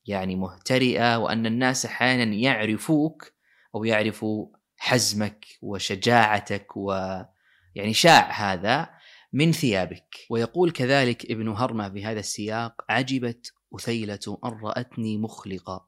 يعني 0.06 0.36
مهترئة 0.36 1.18
وأن 1.18 1.46
الناس 1.46 1.86
أحيانا 1.86 2.24
يعرفوك 2.24 3.32
أو 3.76 3.84
يعرفوا 3.84 4.48
حزمك 4.78 5.46
وشجاعتك 5.62 6.78
ويعني 6.78 7.94
شاع 7.94 8.32
هذا 8.32 8.90
من 9.34 9.52
ثيابك. 9.52 10.16
ويقول 10.30 10.72
كذلك 10.72 11.32
ابن 11.32 11.48
هرمة 11.48 11.90
في 11.90 12.06
هذا 12.06 12.20
السياق 12.20 12.86
عجبت 12.90 13.54
أثيلة 13.76 14.38
أن 14.46 14.50
رأتني 14.64 15.18
مخلقا. 15.18 15.87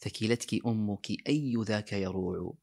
ثكلتك 0.00 0.66
أمك 0.66 1.06
أي 1.28 1.54
ذاك 1.66 1.92
يروع. 1.92 2.54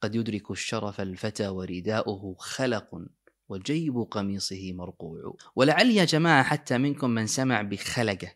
قد 0.00 0.14
يدرك 0.14 0.50
الشرف 0.50 1.00
الفتى 1.00 1.48
ورداؤه 1.48 2.34
خلق 2.38 3.00
وجيب 3.48 3.98
قميصه 4.10 4.72
مرقوع. 4.72 5.36
ولعل 5.56 5.90
يا 5.90 6.04
جماعة 6.04 6.42
حتى 6.42 6.78
منكم 6.78 7.10
من 7.10 7.26
سمع 7.26 7.62
بخلقة. 7.62 8.34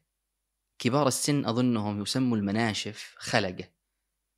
كبار 0.79 1.09
السن 1.09 1.47
أظنهم 1.47 2.03
يسموا 2.03 2.37
المناشف 2.37 3.15
خلقة. 3.19 3.65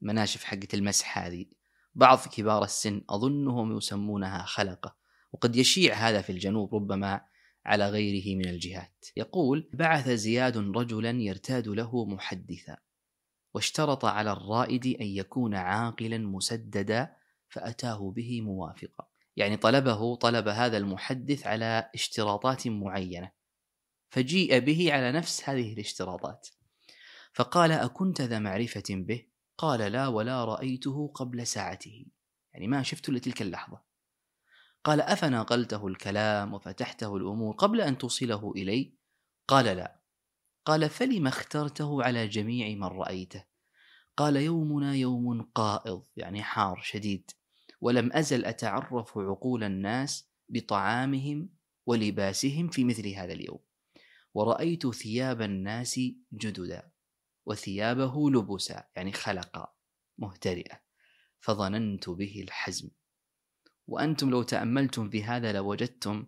مناشف 0.01 0.45
حقة 0.45 0.69
المسح 0.75 1.19
هذه. 1.19 1.47
بعض 1.95 2.19
كبار 2.19 2.65
السن 2.65 3.03
أظنهم 3.11 3.77
يسمونها 3.77 4.43
خلقة. 4.43 4.97
وقد 5.33 5.57
يشيع 5.57 5.95
هذا 5.95 6.23
في 6.23 6.33
الجنوب 6.33 6.75
ربما 6.75 7.21
على 7.67 7.89
غيره 7.89 8.37
من 8.37 8.49
الجهات. 8.49 9.07
يقول 9.17 9.71
بعث 9.73 10.09
زياد 10.09 10.57
رجلا 10.57 11.11
يرتاد 11.11 11.69
له 11.69 12.05
محدثا. 12.07 12.77
واشترط 13.55 14.05
على 14.05 14.33
الرائد 14.33 14.87
أن 14.87 15.07
يكون 15.07 15.55
عاقلا 15.55 16.19
مسددا 16.19 17.17
فأتاه 17.49 18.11
به 18.11 18.41
موافقا. 18.41 19.09
يعني 19.37 19.57
طلبه 19.57 20.17
طلب 20.17 20.49
هذا 20.49 20.77
المحدث 20.77 21.47
على 21.47 21.91
اشتراطات 21.95 22.69
معينة. 22.69 23.31
فجيء 24.11 24.59
به 24.59 24.93
على 24.93 25.13
نفس 25.13 25.49
هذه 25.49 25.73
الاشتراطات. 25.73 26.49
فقال 27.33 27.73
أكنت 27.73 28.21
ذا 28.21 28.39
معرفة 28.39 28.85
به؟ 28.91 29.27
قال 29.59 29.93
لا 29.93 30.09
ولا 30.09 30.45
رأيته 30.45 31.13
قبل 31.15 31.47
ساعته. 31.47 32.07
يعني 32.53 32.69
ما 32.69 32.83
شفته 32.83 33.13
لتلك 33.13 33.43
اللحظة. 33.43 33.81
قال 34.85 35.01
أفناقلته 35.01 35.87
الكلام 35.87 36.55
وفتحته 36.55 37.17
الأمور 37.17 37.55
قبل 37.55 37.81
أن 37.81 37.99
توصله 37.99 38.53
إلي؟ 38.57 38.95
قال 39.49 39.65
لا. 39.65 40.04
قال 40.65 40.91
فلم 40.91 41.27
اخترته 41.27 42.03
على 42.03 42.29
جميع 42.29 42.77
من 42.77 42.85
رأيته؟ 42.85 43.45
قال 44.17 44.37
يومنا 44.37 44.95
يوم 44.95 45.43
قائض 45.43 46.03
يعني 46.17 46.43
حار 46.43 46.81
شديد 46.83 47.31
ولم 47.81 48.13
أزل 48.13 48.45
أتعرف 48.45 49.19
عقول 49.19 49.65
الناس 49.65 50.29
بطعامهم 50.49 51.49
ولباسهم 51.87 52.69
في 52.69 52.85
مثل 52.85 53.09
هذا 53.09 53.33
اليوم 53.33 53.59
ورأيت 54.35 54.87
ثياب 54.87 55.43
الناس 55.43 56.01
جددا 56.33 56.91
وثيابه 57.47 58.31
لبسا 58.31 58.85
يعني 58.97 59.13
خلقا 59.13 59.75
مهترئة 60.19 60.81
فظننت 61.41 62.09
به 62.09 62.41
الحزم. 62.43 62.91
وأنتم 63.87 64.31
لو 64.31 64.43
تأملتم 64.43 65.11
في 65.11 65.25
هذا 65.25 65.53
لوجدتم 65.53 66.27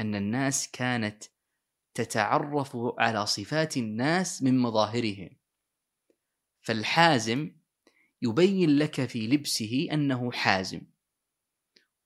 أن 0.00 0.14
الناس 0.14 0.70
كانت 0.70 1.24
تتعرف 1.94 2.76
على 2.98 3.26
صفات 3.26 3.76
الناس 3.76 4.42
من 4.42 4.58
مظاهرهم. 4.58 5.30
فالحازم 6.60 7.52
يبين 8.22 8.78
لك 8.78 9.04
في 9.06 9.26
لبسه 9.26 9.88
أنه 9.92 10.32
حازم. 10.32 10.80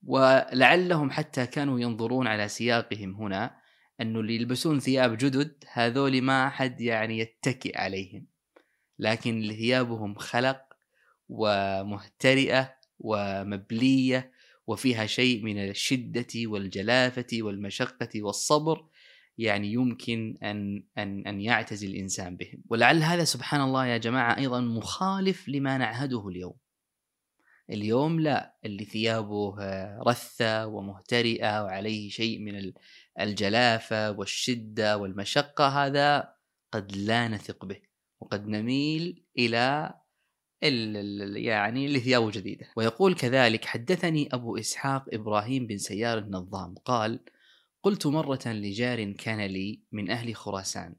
ولعلهم 0.02 1.10
حتى 1.10 1.46
كانوا 1.46 1.80
ينظرون 1.80 2.26
على 2.26 2.48
سياقهم 2.48 3.14
هنا 3.14 3.56
أنه 4.00 4.20
اللي 4.20 4.34
يلبسون 4.34 4.80
ثياب 4.80 5.16
جدد 5.16 5.64
هذول 5.72 6.22
ما 6.22 6.46
أحد 6.46 6.80
يعني 6.80 7.18
يتكئ 7.18 7.78
عليهم. 7.78 8.26
لكن 8.98 9.54
ثيابهم 9.56 10.14
خلق 10.14 10.60
ومهترئة 11.28 12.76
ومبلية 12.98 14.32
وفيها 14.66 15.06
شيء 15.06 15.42
من 15.42 15.58
الشدة 15.58 16.26
والجلافة 16.36 17.26
والمشقة 17.32 18.22
والصبر 18.22 18.88
يعني 19.38 19.72
يمكن 19.72 20.38
أن 20.42 20.84
أن 20.98 21.26
أن 21.26 21.40
يعتزي 21.40 21.86
الإنسان 21.86 22.36
بهم 22.36 22.62
ولعل 22.70 23.02
هذا 23.02 23.24
سبحان 23.24 23.60
الله 23.60 23.86
يا 23.86 23.96
جماعة 23.96 24.38
أيضا 24.38 24.60
مخالف 24.60 25.48
لما 25.48 25.78
نعهده 25.78 26.28
اليوم. 26.28 26.54
اليوم 27.70 28.20
لا 28.20 28.56
اللي 28.64 28.84
ثيابه 28.84 29.56
رثة 30.06 30.66
ومهترئة 30.66 31.62
وعليه 31.64 32.08
شيء 32.10 32.38
من 32.38 32.72
الجلافة 33.20 34.10
والشدة 34.10 34.96
والمشقة 34.96 35.68
هذا 35.68 36.34
قد 36.72 36.96
لا 36.96 37.28
نثق 37.28 37.64
به. 37.64 37.80
وقد 38.20 38.48
نميل 38.48 39.24
إلى 39.38 39.94
يعني 41.36 41.86
اللي 41.86 42.00
ثيابه 42.00 42.30
جديدة 42.30 42.66
ويقول 42.76 43.14
كذلك 43.14 43.64
حدثني 43.64 44.28
أبو 44.32 44.56
إسحاق 44.56 45.04
إبراهيم 45.12 45.66
بن 45.66 45.78
سيار 45.78 46.18
النظام. 46.18 46.74
قال 46.74 47.20
قلت 47.84 48.06
مرة 48.06 48.40
لجار 48.46 49.12
كان 49.12 49.40
لي 49.40 49.82
من 49.92 50.10
أهل 50.10 50.36
خراسان 50.36 50.94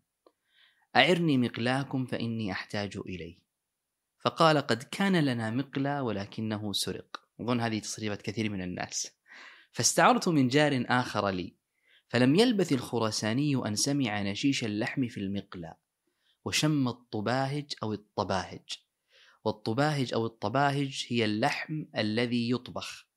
أعرني 0.95 1.37
مقلاكم 1.37 2.05
فإني 2.05 2.51
أحتاج 2.51 2.97
إليه. 2.97 3.39
فقال 4.19 4.57
قد 4.57 4.83
كان 4.83 5.25
لنا 5.25 5.51
مقلى 5.51 5.99
ولكنه 5.99 6.73
سرق. 6.73 7.23
أظن 7.41 7.61
هذه 7.61 7.79
تصريفات 7.79 8.21
كثير 8.21 8.49
من 8.49 8.61
الناس. 8.61 9.11
فاستعرت 9.71 10.27
من 10.27 10.47
جار 10.47 10.85
آخر 10.89 11.29
لي 11.29 11.55
فلم 12.07 12.35
يلبث 12.35 12.71
الخراساني 12.71 13.55
أن 13.55 13.75
سمع 13.75 14.21
نشيش 14.21 14.63
اللحم 14.63 15.07
في 15.07 15.19
المقلى 15.19 15.73
وشم 16.45 16.87
الطباهج 16.87 17.73
أو 17.83 17.93
الطباهج. 17.93 18.69
والطباهج 19.45 20.13
أو 20.13 20.25
الطباهج 20.25 21.05
هي 21.07 21.25
اللحم 21.25 21.85
الذي 21.97 22.51
يطبخ. 22.51 23.07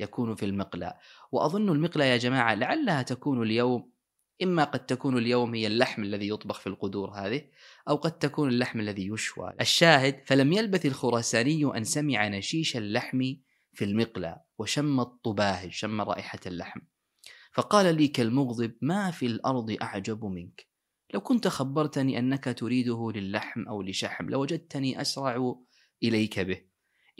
يكون 0.00 0.34
في 0.34 0.44
المقلى 0.44 0.94
وأظن 1.32 1.68
المقلى 1.68 2.08
يا 2.08 2.16
جماعة 2.16 2.54
لعلها 2.54 3.02
تكون 3.02 3.42
اليوم 3.42 3.96
إما 4.42 4.64
قد 4.64 4.86
تكون 4.86 5.18
اليوم 5.18 5.54
هي 5.54 5.66
اللحم 5.66 6.02
الذي 6.02 6.28
يطبخ 6.28 6.60
في 6.60 6.66
القدور 6.66 7.10
هذه 7.10 7.42
أو 7.88 7.96
قد 7.96 8.18
تكون 8.18 8.48
اللحم 8.48 8.80
الذي 8.80 9.08
يشوى. 9.08 9.52
الشاهد 9.60 10.22
فلم 10.26 10.52
يلبث 10.52 10.86
الخراساني 10.86 11.76
أن 11.76 11.84
سمع 11.84 12.28
نشيش 12.28 12.76
اللحم 12.76 13.34
في 13.72 13.84
المقلى 13.84 14.40
وشم 14.58 15.00
الطباهج 15.00 15.72
شم 15.72 16.00
رائحة 16.00 16.38
اللحم. 16.46 16.80
فقال 17.52 17.94
لي 17.94 18.08
كالمغضب 18.08 18.72
ما 18.80 19.10
في 19.10 19.26
الأرض 19.26 19.76
أعجب 19.82 20.24
منك؟ 20.24 20.66
لو 21.14 21.20
كنت 21.20 21.48
خبرتني 21.48 22.18
أنك 22.18 22.44
تريده 22.58 23.12
للحم 23.14 23.68
أو 23.68 23.82
لشحم 23.82 24.30
لوجدتني 24.30 25.00
أسرع 25.00 25.54
إليك 26.02 26.40
به. 26.40 26.62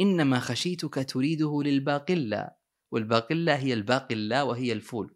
إنما 0.00 0.38
خشيتك 0.38 1.10
تريده 1.10 1.62
للباقلة. 1.62 2.50
والباقلة 2.90 3.54
هي 3.54 3.72
الباقلة 3.72 4.44
وهي 4.44 4.72
الفول. 4.72 5.14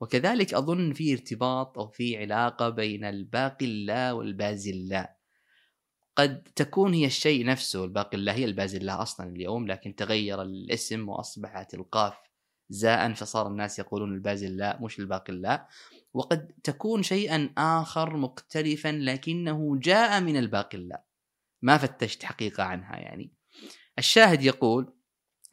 وكذلك 0.00 0.54
أظن 0.54 0.92
في 0.92 1.12
ارتباط 1.12 1.78
أو 1.78 1.88
في 1.88 2.16
علاقة 2.16 2.68
بين 2.68 3.04
الباقلة 3.04 4.14
والبازلة. 4.14 5.08
قد 6.16 6.42
تكون 6.56 6.94
هي 6.94 7.06
الشيء 7.06 7.46
نفسه 7.46 7.84
الباقلة 7.84 8.32
هي 8.32 8.44
البازلة 8.44 9.02
أصلا 9.02 9.28
اليوم 9.28 9.66
لكن 9.66 9.94
تغير 9.94 10.42
الاسم 10.42 11.08
وأصبحت 11.08 11.74
القاف 11.74 12.14
زاء 12.70 13.12
فصار 13.12 13.46
الناس 13.46 13.78
يقولون 13.78 14.14
البازلة 14.14 14.78
مش 14.80 14.98
الباقلة. 14.98 15.66
وقد 16.14 16.52
تكون 16.64 17.02
شيئا 17.02 17.50
آخر 17.58 18.16
مختلفا 18.16 18.88
لكنه 18.88 19.78
جاء 19.78 20.20
من 20.20 20.36
الباقلة. 20.36 20.98
ما 21.62 21.78
فتشت 21.78 22.24
حقيقة 22.24 22.62
عنها 22.62 22.96
يعني. 22.96 23.32
الشاهد 23.98 24.42
يقول 24.42 24.94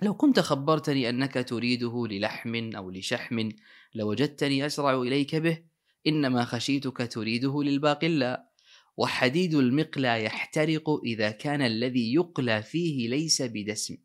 لو 0.02 0.14
كنت 0.14 0.40
خبرتني 0.40 1.10
أنك 1.10 1.34
تريده 1.50 2.08
للحم 2.08 2.76
أو 2.76 2.90
لشحم 2.90 3.50
لوجدتني 3.96 4.66
أسرع 4.66 5.02
إليك 5.02 5.36
به. 5.36 5.64
إنما 6.08 6.46
خشيتك 6.46 7.12
تريده 7.12 7.64
للباقلة 7.64 8.38
وحديد 8.98 9.54
المقلى 9.54 10.24
يحترق 10.24 10.90
إذا 11.06 11.32
كان 11.32 11.62
الذي 11.62 12.14
يقلى 12.14 12.64
فيه 12.64 13.10
ليس 13.10 13.42
بدسم. 13.42 13.98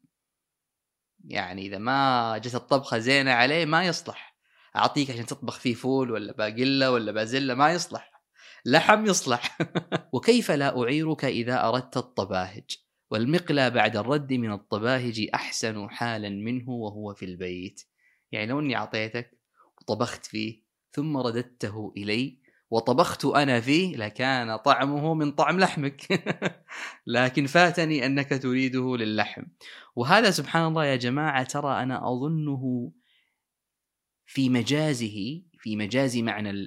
يعني 1.25 1.67
إذا 1.67 1.79
ما 1.79 2.39
جت 2.39 2.55
الطبخة 2.55 2.99
زينة 2.99 3.31
عليه 3.31 3.65
ما 3.65 3.85
يصلح. 3.85 4.37
أعطيك 4.77 5.11
عشان 5.11 5.27
تطبخ 5.27 5.59
فيه 5.59 5.75
فول 5.75 6.11
ولا 6.11 6.33
باقلة 6.33 6.91
ولا 6.91 7.13
بازلة 7.13 7.55
ما 7.55 7.73
يصلح. 7.73 8.23
لحم 8.67 9.07
يصلح. 9.07 9.59
وكيف 10.15 10.51
لا 10.51 10.83
أعيرك 10.83 11.25
إذا 11.25 11.69
أردت 11.69 11.97
الطباهج؟ 11.97 12.84
والمقلى 13.11 13.71
بعد 13.71 13.97
الرد 13.97 14.33
من 14.33 14.53
الطباهج 14.53 15.29
أحسن 15.35 15.91
حالا 15.91 16.29
منه 16.29 16.71
وهو 16.71 17.15
في 17.15 17.25
البيت. 17.25 17.83
يعني 18.33 18.47
لو 18.47 18.61
أني 18.61 18.77
أعطيتك 18.77 19.39
وطبخت 19.81 20.27
فيه 20.27 20.63
ثم 20.93 21.17
رددته 21.17 21.93
إلي 21.97 22.39
وطبخت 22.71 23.25
أنا 23.25 23.61
فيه 23.61 23.97
لكان 23.97 24.57
طعمه 24.57 25.15
من 25.15 25.33
طعم 25.33 25.61
لحمك. 25.61 26.25
لكن 27.07 27.47
فاتني 27.47 28.07
أنك 28.07 28.43
تريده 28.43 28.97
للحم. 28.97 29.43
وهذا 29.97 30.31
سبحان 30.31 30.67
الله 30.67 30.85
يا 30.85 30.97
جماعة 30.97 31.45
ترى 31.45 31.83
أنا 31.83 32.13
أظنه 32.13 32.93
في 34.27 34.51
مجازه 34.51 35.43
في 35.65 35.77
مجاز 35.77 36.17
معنى 36.17 36.67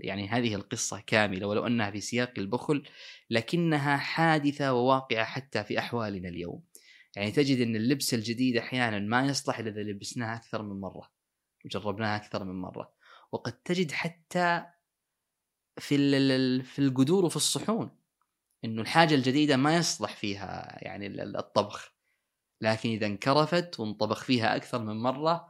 يعني 0.00 0.28
هذه 0.28 0.54
القصة 0.54 1.00
كاملة 1.06 1.46
ولو 1.46 1.66
أنها 1.66 1.90
في 1.90 2.00
سياق 2.00 2.32
البخل 2.38 2.82
لكنها 3.30 3.96
حادثة 3.96 4.72
وواقعة 4.72 5.24
حتى 5.24 5.64
في 5.64 5.78
أحوالنا 5.78 6.28
اليوم. 6.28 6.62
يعني 7.16 7.30
تجد 7.30 7.60
أن 7.60 7.76
اللبس 7.76 8.14
الجديد 8.14 8.56
أحيانا 8.56 8.98
ما 8.98 9.26
يصلح 9.26 9.58
إذا 9.58 9.70
لبسناه 9.70 10.36
أكثر 10.36 10.62
من 10.62 10.80
مرة 10.80 11.10
وجربناها 11.64 12.16
أكثر 12.16 12.44
من 12.44 12.60
مرة. 12.60 12.92
وقد 13.32 13.52
تجد 13.52 13.92
حتى 13.92 14.66
في 15.78 15.96
في 16.62 16.78
القدور 16.78 17.24
وفي 17.24 17.36
الصحون 17.36 17.90
إنه 18.64 18.82
الحاجة 18.82 19.14
الجديدة 19.14 19.56
ما 19.56 19.76
يصلح 19.76 20.16
فيها 20.16 20.78
يعني 20.82 21.22
الطبخ. 21.22 21.94
لكن 22.60 22.88
إذا 22.88 23.06
انكرفت 23.06 23.80
وانطبخ 23.80 24.24
فيها 24.24 24.56
أكثر 24.56 24.78
من 24.84 24.96
مرة 24.96 25.49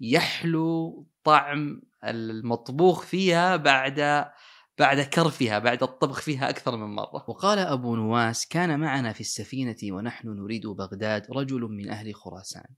يحلو 0.00 1.06
طعم 1.24 1.82
المطبوخ 2.04 3.02
فيها 3.02 3.56
بعد 3.56 4.30
بعد 4.78 5.00
كرفها 5.00 5.58
بعد 5.58 5.82
الطبخ 5.82 6.20
فيها 6.20 6.50
أكثر 6.50 6.76
من 6.76 6.94
مرة. 6.94 7.24
وقال 7.28 7.58
أبو 7.58 7.96
نواس 7.96 8.46
كان 8.46 8.80
معنا 8.80 9.12
في 9.12 9.20
السفينة 9.20 9.76
ونحن 9.84 10.28
نريد 10.28 10.66
بغداد 10.66 11.26
رجل 11.30 11.60
من 11.60 11.90
أهل 11.90 12.14
خراسان 12.14 12.74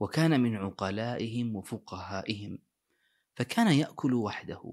وكان 0.00 0.40
من 0.40 0.56
عقلائهم 0.56 1.56
وفقهائهم 1.56 2.58
فكان 3.34 3.66
يأكل 3.66 4.14
وحده. 4.14 4.72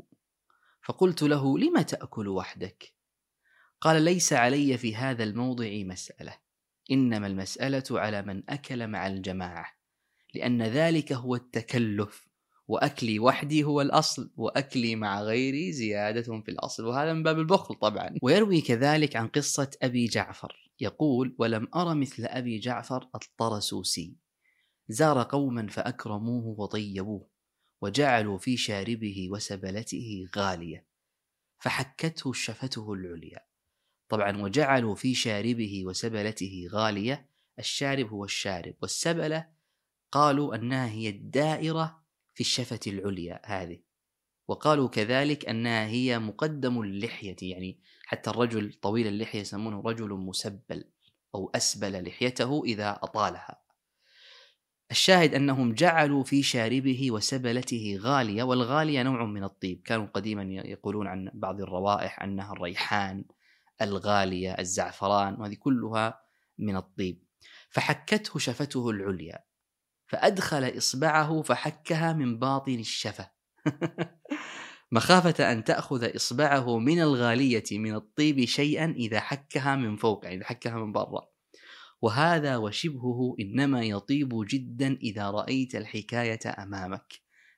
فقلت 0.81 1.23
له 1.23 1.59
لم 1.59 1.81
تأكل 1.81 2.27
وحدك؟ 2.27 2.93
قال 3.81 4.01
ليس 4.01 4.33
علي 4.33 4.77
في 4.77 4.95
هذا 4.95 5.23
الموضع 5.23 5.69
مسألة 5.71 6.37
إنما 6.91 7.27
المسألة 7.27 7.83
على 7.91 8.21
من 8.21 8.49
أكل 8.49 8.87
مع 8.87 9.07
الجماعة. 9.07 9.74
لأن 10.35 10.61
ذلك 10.61 11.13
هو 11.13 11.35
التكلف 11.35 12.27
وأكلي 12.67 13.19
وحدي 13.19 13.63
هو 13.63 13.81
الأصل 13.81 14.31
وأكلي 14.37 14.95
مع 14.95 15.21
غيري 15.21 15.71
زيادة 15.71 16.41
في 16.41 16.51
الأصل 16.51 16.85
وهذا 16.85 17.13
من 17.13 17.23
باب 17.23 17.39
البخل 17.39 17.75
طبعا. 17.75 18.15
ويروي 18.21 18.61
كذلك 18.61 19.15
عن 19.15 19.27
قصة 19.27 19.71
أبي 19.81 20.05
جعفر. 20.05 20.71
يقول 20.79 21.35
ولم 21.39 21.67
أر 21.75 21.95
مثل 21.95 22.25
أبي 22.25 22.59
جعفر 22.59 23.09
الطرسوسي. 23.15 24.15
زار 24.89 25.23
قوما 25.23 25.67
فأكرموه 25.67 26.59
وطيبوه 26.59 27.27
وجعلوا 27.81 28.37
في 28.37 28.57
شاربه 28.57 29.27
وسبلته 29.31 30.27
غالية 30.35 30.85
فحكته 31.59 32.33
شفته 32.33 32.93
العليا. 32.93 33.39
طبعا 34.09 34.37
وجعلوا 34.37 34.95
في 34.95 35.15
شاربه 35.15 35.83
وسبلته 35.85 36.67
غالية 36.71 37.29
الشارب 37.59 38.07
هو 38.09 38.25
الشارب 38.25 38.75
والسبلة 38.81 39.54
قالوا 40.11 40.55
أنها 40.55 40.87
هي 40.87 41.09
الدائرة 41.09 42.03
في 42.33 42.41
الشفة 42.41 42.79
العليا 42.87 43.41
هذه. 43.45 43.79
وقالوا 44.47 44.87
كذلك 44.87 45.49
أنها 45.49 45.87
هي 45.87 46.19
مقدم 46.19 46.81
اللحية 46.81 47.35
يعني 47.41 47.79
حتى 48.05 48.29
الرجل 48.29 48.73
طويل 48.73 49.07
اللحية 49.07 49.39
يسمونه 49.39 49.81
رجل 49.81 50.09
مسبل 50.09 50.83
أو 51.35 51.51
أسبل 51.55 52.07
لحيته 52.07 52.63
إذا 52.65 52.99
أطالها. 53.03 53.61
الشاهد 54.91 55.33
أنهم 55.33 55.73
جعلوا 55.73 56.23
في 56.23 56.43
شاربه 56.43 57.11
وسبلته 57.11 57.97
غالية 58.01 58.43
والغالية 58.43 59.03
نوع 59.03 59.25
من 59.25 59.43
الطيب. 59.43 59.81
كانوا 59.81 60.05
قديما 60.05 60.43
يقولون 60.43 61.07
عن 61.07 61.31
بعض 61.33 61.61
الروائح 61.61 62.23
أنها 62.23 62.53
الريحان 62.53 63.25
الغالية 63.81 64.51
الزعفران 64.51 65.33
وهذه 65.33 65.55
كلها 65.55 66.21
من 66.57 66.75
الطيب. 66.75 67.23
فحكته 67.69 68.39
شفته 68.39 68.89
العليا. 68.89 69.43
فأدخل 70.07 70.77
إصبعه 70.77 71.41
فحكها 71.41 72.13
من 72.13 72.39
باطن 72.39 72.79
الشفة 72.79 73.31
مخافة 74.91 75.51
أن 75.51 75.63
تأخذ 75.63 76.15
إصبعه 76.15 76.79
من 76.79 77.01
الغالية 77.01 77.63
من 77.71 77.95
الطيب 77.95 78.45
شيئا 78.45 78.85
إذا 78.97 79.19
حكها 79.19 79.75
من 79.75 79.95
فوق 79.95 80.25
يعني 80.25 80.43
حكها 80.43 80.75
من 80.75 80.91
برا. 80.91 81.29
وهذا 82.01 82.57
وشبهه 82.57 83.35
إنما 83.39 83.83
يطيب 83.83 84.29
جدا 84.49 84.97
إذا 85.03 85.31
رأيت 85.31 85.75
الحكاية 85.75 86.39
أمامك 86.63 87.13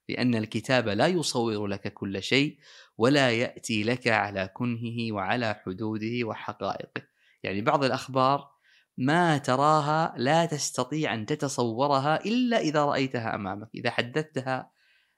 لأن 0.10 0.36
الكتاب 0.36 0.90
لا 0.90 1.08
يصور 1.08 1.68
لك 1.68 1.94
كل 1.94 2.24
شيء 2.24 2.60
ولا 2.98 3.32
يأتي 3.32 3.84
لك 3.84 4.08
على 4.08 4.50
كنهه 4.54 5.12
وعلى 5.12 5.62
حدوده 5.66 6.24
وحقائقه. 6.24 7.02
يعني 7.44 7.62
بعض 7.62 7.84
الأخبار 7.84 8.57
ما 8.98 9.38
تراها 9.38 10.14
لا 10.18 10.46
تستطيع 10.46 11.14
أن 11.14 11.26
تتصورها 11.26 12.26
إلا 12.26 12.60
إذا 12.60 12.86
رأيتها 12.86 13.36
أمامك 13.36 13.70
إذا 13.76 13.90
حدثتها 13.90 14.72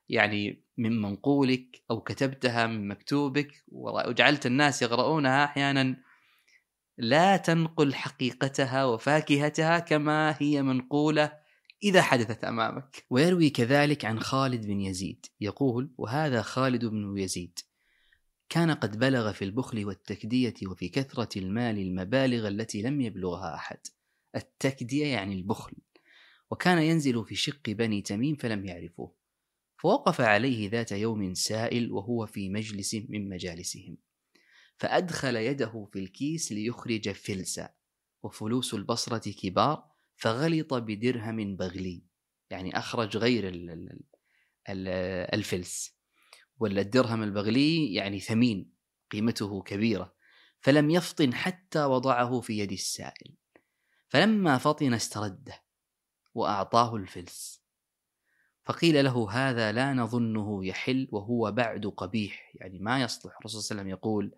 يعني 0.10 0.63
من 0.78 1.02
منقولك 1.02 1.84
أو 1.92 2.02
كتبتها 2.02 2.68
من 2.68 2.88
مكتوبك 2.88 3.63
وجعلت 3.68 4.46
الناس 4.46 4.82
يقرؤونها 4.82 5.46
أحيانا 5.46 5.96
لا 6.98 7.38
تنقل 7.38 7.94
حقيقتها 7.94 8.86
وفاكهتها 8.86 9.80
كما 9.80 10.36
هي 10.39 10.62
منقولة 10.62 11.39
إذا 11.84 12.02
حدثت 12.02 12.44
أمامك. 12.44 13.06
ويروي 13.10 13.50
كذلك 13.50 14.06
عن 14.06 14.20
خالد 14.20 14.65
بن 14.65 14.82
يزيد 14.82 15.26
يقول 15.42 15.94
وهذا 15.98 16.42
خالد 16.42 16.86
بن 16.86 17.18
يزيد. 17.18 17.60
كان 18.50 18.72
قد 18.72 19.00
بلغ 19.00 19.32
في 19.32 19.46
البخل 19.46 19.86
والتكدية 19.86 20.54
وفي 20.66 20.90
كثرة 20.90 21.40
المال 21.40 21.78
المبالغ 21.80 22.48
التي 22.48 22.82
لم 22.82 23.02
يبلغها 23.02 23.56
أحد. 23.56 23.80
التكدية 24.36 25.06
يعني 25.06 25.34
البخل. 25.34 25.74
وكان 26.52 26.82
ينزل 26.82 27.26
في 27.26 27.36
شق 27.36 27.70
بني 27.70 28.02
تميم 28.02 28.36
فلم 28.36 28.66
يعرفوه. 28.66 29.16
فوقف 29.78 30.22
عليه 30.22 30.70
ذات 30.70 30.92
يوم 30.92 31.34
سائل 31.34 31.92
وهو 31.92 32.26
في 32.26 32.50
مجلس 32.50 32.96
من 32.96 33.30
مجالسهم. 33.30 33.98
فأدخل 34.78 35.36
يده 35.36 35.88
في 35.94 36.00
الكيس 36.00 36.52
ليخرج 36.52 37.10
فلسا. 37.10 37.70
وفلوس 38.24 38.74
البصرة 38.74 39.32
كبار 39.32 39.84
فغلط 40.16 40.74
بدرهم 40.74 41.56
بغلي. 41.56 42.04
يعني 42.50 42.78
أخرج 42.78 43.18
غير 43.18 43.52
الفلس. 45.34 45.99
ولا 46.60 46.82
الدرهم 46.82 47.24
البغلي 47.24 47.93
يعني 47.93 48.19
ثمين 48.19 48.74
قيمته 49.12 49.62
كبيرة 49.62 50.13
فلم 50.62 50.89
يفطن 50.89 51.34
حتى 51.34 51.84
وضعه 51.84 52.41
في 52.41 52.60
يد 52.60 52.72
السائل. 52.72 53.36
فلما 54.08 54.58
فطن 54.58 54.93
استرده 54.93 55.63
وأعطاه 56.34 56.95
الفلس. 56.95 57.63
فقيل 58.63 59.04
له 59.04 59.32
هذا 59.32 59.72
لا 59.72 59.93
نظنه 59.93 60.65
يحل 60.65 61.08
وهو 61.12 61.52
بعد 61.52 61.86
قبيح 61.86 62.52
يعني 62.56 62.80
ما 62.80 63.02
يصلح. 63.02 63.38
الرسول 63.39 63.62
صلى 63.62 63.72
الله 63.72 63.82
عليه 63.82 63.93
وسلم 63.93 64.00
يقول 64.00 64.36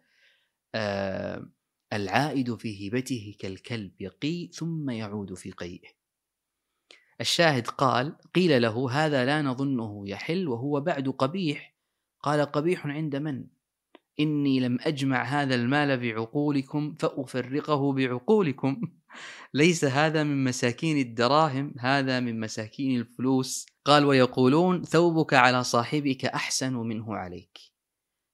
آه 0.76 1.50
العائد 1.94 2.56
في 2.56 2.88
هبته 2.88 3.36
كالكلب 3.40 4.02
يقي 4.02 4.48
ثم 4.48 4.90
يعود 4.90 5.34
في 5.34 5.52
قيئه. 5.52 5.90
الشاهد 7.22 7.68
قال 7.68 8.18
قيل 8.36 8.62
له 8.62 8.92
هذا 8.92 9.26
لا 9.26 9.42
نظنه 9.42 10.04
يحل 10.10 10.48
وهو 10.48 10.82
بعد 10.82 11.10
قبيح 11.10 11.71
قال 12.24 12.42
قبيح 12.42 12.88
عند 12.88 13.16
من؟ 13.16 13.46
إني 14.20 14.60
لم 14.60 14.78
أجمع 14.82 15.24
هذا 15.24 15.56
المال 15.56 16.00
بعقولكم 16.00 16.96
فأفرقه 17.00 17.94
بعقولكم. 17.94 18.82
ليس 19.54 19.86
هذا 19.86 20.24
من 20.24 20.44
مساكين 20.44 20.98
الدراهم 20.98 21.74
هذا 21.80 22.20
من 22.20 22.40
مساكين 22.40 23.00
الفلوس. 23.00 23.66
قال 23.86 24.06
ويقولون 24.06 24.84
ثوبك 24.84 25.34
على 25.34 25.64
صاحبك 25.64 26.26
أحسن 26.26 26.74
منه 26.74 27.16
عليك. 27.16 27.60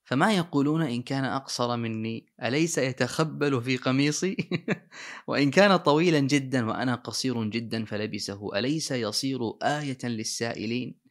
فما 0.05 0.33
يقولون 0.33 0.81
إن 0.81 1.01
كان 1.01 1.23
أقصر 1.23 1.77
مني؟ 1.77 2.25
أليس 2.43 2.77
يتخبل 2.77 3.61
في 3.61 3.77
قميصي؟ 3.77 4.37
وإن 5.27 5.51
كان 5.51 5.77
طويلا 5.77 6.19
جدا 6.19 6.65
وأنا 6.67 6.95
قصير 6.95 7.43
جدا 7.43 7.85
فلبسه. 7.85 8.57
أليس 8.59 8.91
يصير 8.91 9.39
آية 9.63 9.97
للسائلين؟ 10.03 11.06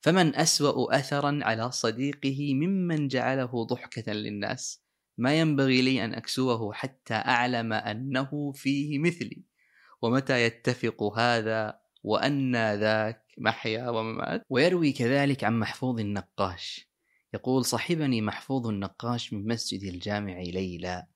فمن 0.00 0.36
أسوأ 0.36 0.98
أثرا 0.98 1.40
على 1.42 1.70
صديقه 1.72 2.54
ممن 2.54 3.08
جعله 3.08 3.64
ضحكة 3.64 4.12
للناس. 4.12 4.82
ما 5.18 5.40
ينبغي 5.40 5.82
لي 5.82 6.04
أن 6.04 6.14
أكسوه 6.14 6.72
حتى 6.72 7.14
أعلم 7.14 7.72
أنه 7.72 8.52
فيه 8.52 8.98
مثلي. 8.98 9.44
ومتى 10.02 10.42
يتفق 10.42 11.18
هذا 11.18 11.80
وأن 12.02 12.56
ذاك 12.74 13.24
محيا 13.38 13.90
وممات؟ 13.90 14.42
ويروي 14.50 14.92
كذلك 14.92 15.44
عن 15.44 15.58
محفوظ 15.58 16.00
النقاش. 16.00 16.88
يقول 17.34 17.64
صحبني 17.64 18.22
محفوظ 18.22 18.66
النقاش 18.66 19.32
من 19.32 19.46
مسجد 19.46 19.82
الجامع 19.82 20.38
ليلا 20.40 21.08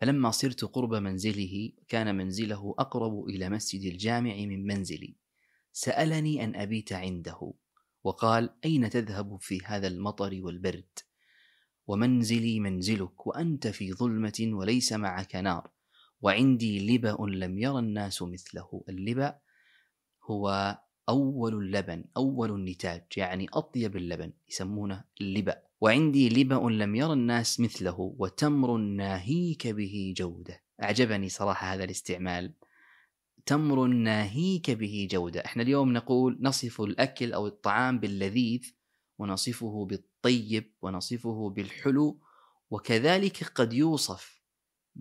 فلما 0.00 0.30
صرت 0.30 0.64
قرب 0.64 0.94
منزله 0.94 1.72
كان 1.88 2.14
منزله 2.14 2.74
أقرب 2.78 3.24
إلى 3.28 3.48
مسجد 3.48 3.92
الجامع 3.92 4.34
من 4.34 4.66
منزلي. 4.66 5.16
سألني 5.72 6.44
أن 6.44 6.56
أبيت 6.56 6.92
عنده. 6.92 7.52
وقال 8.04 8.50
أين 8.64 8.90
تذهب 8.90 9.38
في 9.40 9.60
هذا 9.64 9.86
المطر 9.86 10.40
والبرد؟ 10.42 10.98
ومنزلي 11.86 12.60
منزلك 12.60 13.26
وأنت 13.26 13.66
في 13.66 13.92
ظلمة 13.92 14.50
وليس 14.52 14.92
معك 14.92 15.36
نار. 15.36 15.70
وعندي 16.22 16.94
لبأ 16.94 17.16
لم 17.20 17.58
ير 17.58 17.78
الناس 17.78 18.22
مثله. 18.22 18.84
اللبأ 18.88 19.38
هو 20.24 20.78
أول 21.08 21.54
اللبن 21.54 22.04
أول 22.16 22.50
النتاج 22.50 23.04
يعني 23.16 23.46
أطيب 23.52 23.96
اللبن 23.96 24.32
يسمونه 24.48 25.04
اللبأ. 25.20 25.62
وعندي 25.80 26.28
لبأ 26.28 26.70
لم 26.70 26.94
ير 26.94 27.12
الناس 27.12 27.60
مثله 27.60 28.14
وتمر 28.18 28.76
ناهيك 28.76 29.66
به 29.66 30.14
جودة. 30.16 30.62
أعجبني 30.82 31.28
صراحة 31.28 31.74
هذا 31.74 31.84
الاستعمال. 31.84 32.52
تمر 33.46 33.86
ناهيك 33.86 34.70
به 34.70 35.08
جودة. 35.10 35.44
إحنا 35.44 35.62
اليوم 35.62 35.92
نقول 35.92 36.38
نصف 36.40 36.80
الأكل 36.80 37.32
أو 37.32 37.46
الطعام 37.46 38.00
باللذيذ 38.00 38.74
ونصفه 39.18 39.86
بالطيب 39.86 40.74
ونصفه 40.82 41.50
بالحلو 41.50 42.20
وكذلك 42.70 43.44
قد 43.44 43.72
يوصف 43.72 44.40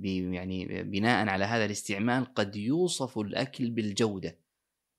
يعني 0.03 0.83
بناء 0.83 1.27
على 1.27 1.45
هذا 1.45 1.65
الاستعمال 1.65 2.33
قد 2.33 2.55
يوصف 2.55 3.19
الأكل 3.19 3.69
بالجودة. 3.69 4.39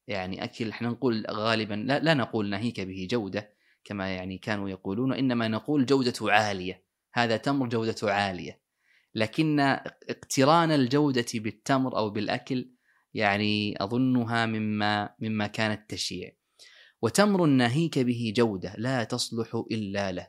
يعني 0.08 0.44
أكل 0.44 0.68
إحنا 0.68 0.88
نقول 0.88 1.26
غالبا 1.30 1.74
لا, 1.74 1.98
لا 1.98 2.14
نقول 2.14 2.48
ناهيك 2.48 2.80
به 2.80 3.08
جودة 3.10 3.54
كما 3.84 4.14
يعني 4.14 4.38
كانوا 4.38 4.68
يقولون 4.68 5.12
إنما 5.12 5.48
نقول 5.48 5.86
جودة 5.86 6.32
عالية. 6.32 6.84
هذا 7.12 7.36
تمر 7.36 7.68
جودة 7.68 8.12
عالية. 8.12 8.60
لكن 9.14 9.60
اقتران 9.60 10.70
الجودة 10.70 11.26
بالتمر 11.34 11.96
أو 11.96 12.10
بالأكل 12.10 12.70
يعني 13.14 13.84
أظنها 13.84 14.46
مما 14.46 15.14
مما 15.20 15.46
كانت 15.46 15.90
تشيع 15.90 16.32
وتمر 17.02 17.46
ناهيك 17.46 17.98
به 17.98 18.32
جودة 18.36 18.74
لا 18.78 19.04
تصلح 19.04 19.62
إلا 19.70 20.12
له. 20.12 20.28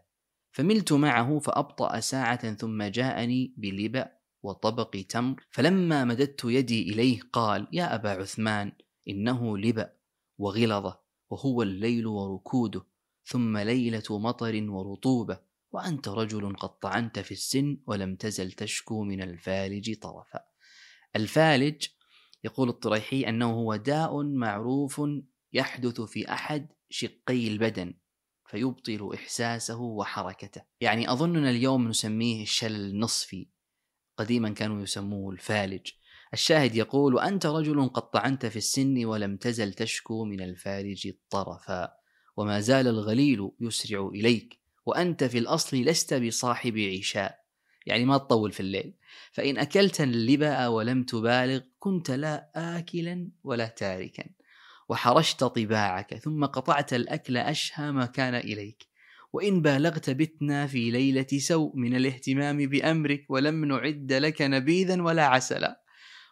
فملت 0.52 0.94
معه 0.94 1.40
فأبطأ 1.40 2.00
ساعة 2.00 2.54
ثم 2.54 2.84
جاءني 2.84 3.54
بلبأ 3.58 4.12
وطبق 4.44 5.06
تمر. 5.10 5.48
فلما 5.52 6.06
مددت 6.06 6.42
يدي 6.46 6.94
إليه 6.94 7.20
قال 7.34 7.68
يا 7.72 7.96
أبا 7.96 8.10
عثمان 8.10 8.72
إنه 9.10 9.58
لبأ 9.58 9.94
وغلظة 10.38 11.00
وهو 11.30 11.62
الليل 11.62 12.08
وركوده 12.08 12.86
ثم 13.26 13.58
ليلة 13.58 14.04
مطر 14.10 14.70
ورطوبة 14.70 15.40
وأنت 15.72 16.08
رجل 16.08 16.56
قد 16.56 16.80
طعنت 16.80 17.20
في 17.20 17.32
السن 17.32 17.78
ولم 17.88 18.16
تزل 18.16 18.52
تشكو 18.52 19.04
من 19.04 19.22
الفالج 19.22 19.96
طرفا. 19.96 20.40
الفالج 21.16 21.88
يقول 22.44 22.70
الطريحي 22.70 23.30
أنه 23.30 23.54
هو 23.54 23.76
داء 23.76 24.24
معروف 24.24 25.02
يحدث 25.54 26.02
في 26.02 26.32
أحد 26.34 26.68
شقي 26.90 27.48
البدن 27.48 27.94
فيبطل 28.46 29.12
إحساسه 29.14 29.82
وحركته. 29.82 30.62
يعني 30.82 31.12
أظننا 31.12 31.50
اليوم 31.50 31.88
نسميه 31.88 32.44
الشلل 32.44 32.90
النصفي 32.90 33.50
قديما 34.18 34.50
كانوا 34.50 34.84
يسموه 34.84 35.34
الفالج. 35.34 35.92
الشاهد 36.34 36.76
يقول 36.76 37.14
وأنت 37.16 37.46
رجل 37.46 37.90
قد 37.90 38.10
طعنت 38.10 38.46
في 38.46 38.56
السن 38.56 39.06
ولم 39.06 39.38
تزل 39.38 39.74
تشكو 39.74 40.26
من 40.26 40.42
الفارج 40.42 41.08
الطرفا 41.08 41.92
وما 42.38 42.60
زال 42.60 42.88
الغليل 42.88 43.52
يسرع 43.60 44.08
إليك 44.08 44.62
وأنت 44.86 45.24
في 45.24 45.38
الأصل 45.38 45.78
لست 45.78 46.14
بصاحب 46.14 46.78
عشاء. 46.78 47.41
يعني 47.86 48.06
ما 48.06 48.18
تطول 48.18 48.52
في 48.52 48.60
الليل. 48.60 48.94
فإن 49.32 49.58
أكلت 49.58 50.02
اللباء 50.02 50.72
ولم 50.72 51.04
تبالغ 51.04 51.62
كنت 51.80 52.12
لا 52.12 52.52
آكلا 52.56 53.30
ولا 53.44 53.68
تاركا. 53.68 54.24
وحرشت 54.90 55.44
طباعك 55.44 56.16
ثم 56.16 56.46
قطعت 56.46 56.94
الأكل 56.94 57.38
أشهى 57.38 57.92
ما 57.92 58.06
كان 58.06 58.36
إليك. 58.36 58.88
وإن 59.34 59.62
بالغت 59.62 60.10
بتنا 60.10 60.68
في 60.68 60.92
ليلة 60.92 61.28
سوء 61.38 61.72
من 61.76 61.96
الاهتمام 61.96 62.58
بأمرك 62.58 63.26
ولم 63.30 63.66
نعد 63.66 64.14
لك 64.14 64.42
نبيذا 64.42 65.02
ولا 65.02 65.26
عسلا. 65.26 65.82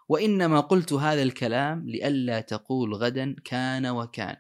وإنما 0.10 0.60
قلت 0.60 0.94
هذا 0.94 1.24
الكلام 1.24 1.90
لئلا 1.90 2.42
تقول 2.42 2.94
غدا 2.94 3.36
كان 3.46 3.88
وكان. 3.88 4.36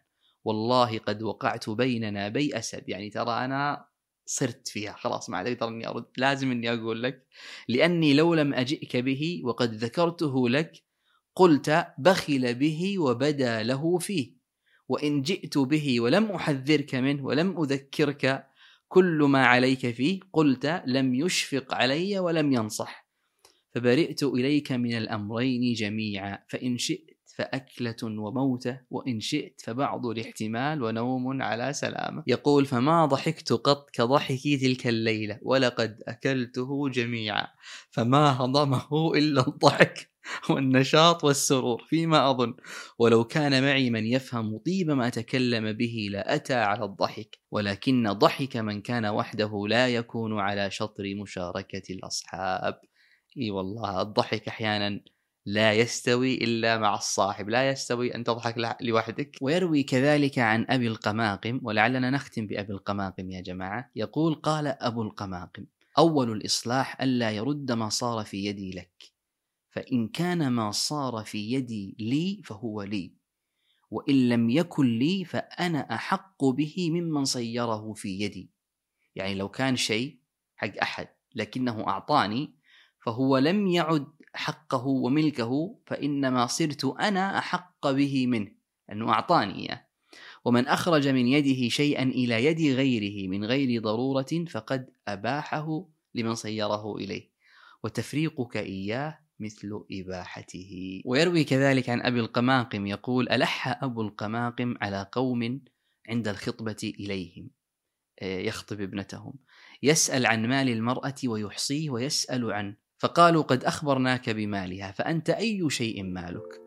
والله 0.46 0.98
قد 0.98 1.24
وقعت 1.24 1.70
بيننا 1.70 2.30
بي 2.30 2.58
أسد 2.58 2.90
يعني 2.90 3.10
ترى 3.10 3.46
أنا 3.46 3.86
صرت 4.30 4.68
فيها 4.68 4.94
خلاص 4.94 5.30
ما 5.30 5.38
عاد 5.38 5.48
أقدر 5.48 5.68
إني 5.68 5.88
أرد 5.88 6.06
لازم 6.18 6.52
إني 6.52 6.74
أقول 6.74 7.04
لك 7.04 7.28
لأني 7.68 8.14
لو 8.14 8.34
لم 8.34 8.54
أجئك 8.54 8.98
به 8.98 9.42
وقد 9.44 9.74
ذكرته 9.74 10.50
لك 10.50 10.84
قلت 11.36 11.88
بخل 11.98 12.56
به 12.56 13.00
وبدا 13.00 13.64
له 13.64 13.98
فيه 13.98 14.34
وإن 14.88 15.22
جئت 15.22 15.58
به 15.58 16.00
ولم 16.00 16.32
أحذرك 16.32 16.96
منه 16.96 17.26
ولم 17.26 17.62
أذكرك 17.62 18.48
كل 18.88 19.24
ما 19.30 19.46
عليك 19.46 19.92
فيه 19.92 20.20
قلت 20.34 20.82
لم 20.86 21.16
يشفق 21.16 21.74
علي 21.74 22.20
ولم 22.20 22.54
ينصح 22.54 23.10
فبرئت 23.72 24.24
إليك 24.24 24.72
من 24.72 24.98
الأمرين 24.98 25.74
جميعا 25.74 26.44
فإن 26.48 26.78
شئت 26.78 27.09
فأكلة 27.40 27.96
وموتة 28.04 28.80
وإن 28.90 29.20
شئت 29.20 29.62
فبعض 29.62 30.06
الاحتمال 30.06 30.84
ونوم 30.84 31.42
على 31.42 31.74
سلامة. 31.74 32.24
يقول 32.28 32.66
فما 32.66 33.06
ضحكت 33.06 33.54
قط 33.54 33.90
كضحكي 33.94 34.58
تلك 34.58 34.88
الليلة 34.88 35.40
ولقد 35.42 36.04
أكلته 36.08 36.90
جميعا 36.90 37.48
فما 37.92 38.42
هضمه 38.42 39.14
إلا 39.16 39.48
الضحك 39.48 40.10
والنشاط 40.50 41.24
والسرور 41.24 41.84
فيما 41.88 42.32
أظن. 42.32 42.56
ولو 43.00 43.24
كان 43.24 43.64
معي 43.64 43.90
من 43.90 44.06
يفهم 44.06 44.58
طيب 44.58 44.92
ما 44.92 45.10
تكلم 45.10 45.74
به 45.74 46.08
لأتى 46.12 46.54
على 46.54 46.86
الضحك 46.86 47.40
ولكن 47.52 48.12
ضحك 48.12 48.58
من 48.58 48.82
كان 48.82 49.06
وحده 49.06 49.66
لا 49.68 49.88
يكون 49.88 50.40
على 50.40 50.72
شطر 50.72 51.16
مشاركة 51.16 51.94
الأصحاب. 51.94 52.82
إي 53.38 53.52
والله 53.52 54.02
الضحك 54.02 54.48
أحيانا 54.48 55.02
لا 55.50 55.74
يستوي 55.74 56.36
إلا 56.36 56.78
مع 56.78 56.96
الصاحب، 56.96 57.50
لا 57.50 57.70
يستوي 57.70 58.16
أن 58.16 58.24
تضحك 58.24 58.78
لوحدك، 58.82 59.38
ويروي 59.42 59.84
كذلك 59.84 60.40
عن 60.40 60.66
أبي 60.70 60.88
القماقم 60.88 61.60
ولعلنا 61.64 62.10
نختم 62.10 62.48
بأبي 62.48 62.74
القماقم 62.74 63.32
يا 63.32 63.42
جماعة، 63.42 63.92
يقول 63.96 64.36
قال 64.36 64.68
أبو 64.68 65.02
القماقم: 65.02 65.66
أول 65.98 66.32
الإصلاح 66.32 67.02
ألا 67.02 67.32
يرد 67.32 67.72
ما 67.72 67.90
صار 67.90 68.26
في 68.26 68.46
يدي 68.46 68.72
لك، 68.72 69.04
فإن 69.72 70.08
كان 70.08 70.52
ما 70.52 70.72
صار 70.72 71.24
في 71.26 71.52
يدي 71.52 71.96
لي 72.00 72.42
فهو 72.46 72.84
لي، 72.84 73.14
وإن 73.92 74.30
لم 74.30 74.50
يكن 74.50 75.00
لي 75.00 75.26
فأنا 75.26 75.80
أحق 75.96 76.46
به 76.46 76.90
ممن 76.92 77.26
صيره 77.26 77.94
في 77.94 78.20
يدي. 78.22 78.50
يعني 79.16 79.36
لو 79.36 79.50
كان 79.50 79.76
شيء 79.76 80.20
حق 80.56 80.78
أحد 80.82 81.08
لكنه 81.36 81.88
أعطاني 81.88 82.54
فهو 83.06 83.38
لم 83.38 83.68
يعد 83.68 84.08
حقه 84.40 84.88
وملكه 84.88 85.76
فإنما 85.86 86.46
صرت 86.46 86.86
أنا 86.86 87.38
أحق 87.38 87.92
به 87.92 88.28
منه 88.28 88.52
أنه 88.92 89.10
أعطاني 89.10 89.56
إياه. 89.56 89.86
ومن 90.46 90.68
أخرج 90.68 91.08
من 91.08 91.28
يده 91.28 91.70
شيئا 91.70 92.04
إلى 92.04 92.46
يد 92.46 92.76
غيره 92.76 93.28
من 93.28 93.46
غير 93.46 93.82
ضرورة 93.82 94.46
فقد 94.50 94.90
أباحه 95.08 95.86
لمن 96.16 96.36
صيره 96.36 96.96
إليه. 96.96 97.30
وتفريقك 97.84 98.58
إياه 98.58 99.20
مثل 99.40 99.84
إباحته. 99.92 101.02
ويروي 101.06 101.44
كذلك 101.44 101.90
عن 101.90 102.02
أبي 102.02 102.20
القماقم 102.20 102.88
يقول 102.88 103.30
ألح 103.30 103.84
أبو 103.84 104.02
القماقم 104.02 104.76
على 104.82 105.10
قوم 105.12 105.62
عند 106.10 106.28
الخطبة 106.28 106.94
إليهم. 107.00 107.50
آه، 108.22 108.40
يخطب 108.40 108.82
ابنتهم. 108.82 109.34
يسأل 109.84 110.26
عن 110.26 110.46
مال 110.46 110.70
المرأة 110.70 111.16
ويحصيه 111.26 111.90
ويسأل 111.90 112.52
عن 112.54 112.76
فقالوا 113.00 113.44
قد 113.44 113.64
أخبرناك 113.64 114.30
بمالها 114.30 114.92
فأنت 114.92 115.30
أي 115.30 115.70
شيء 115.70 116.04
مالك؟ 116.04 116.62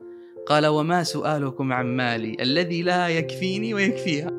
قال 0.47 0.67
وما 0.67 1.03
سؤالكم 1.03 1.73
عن 1.73 1.87
مالي 1.87 2.37
الذي 2.41 2.83
لا 2.83 3.09
يكفيني 3.09 3.75
ويكفيها. 3.75 4.31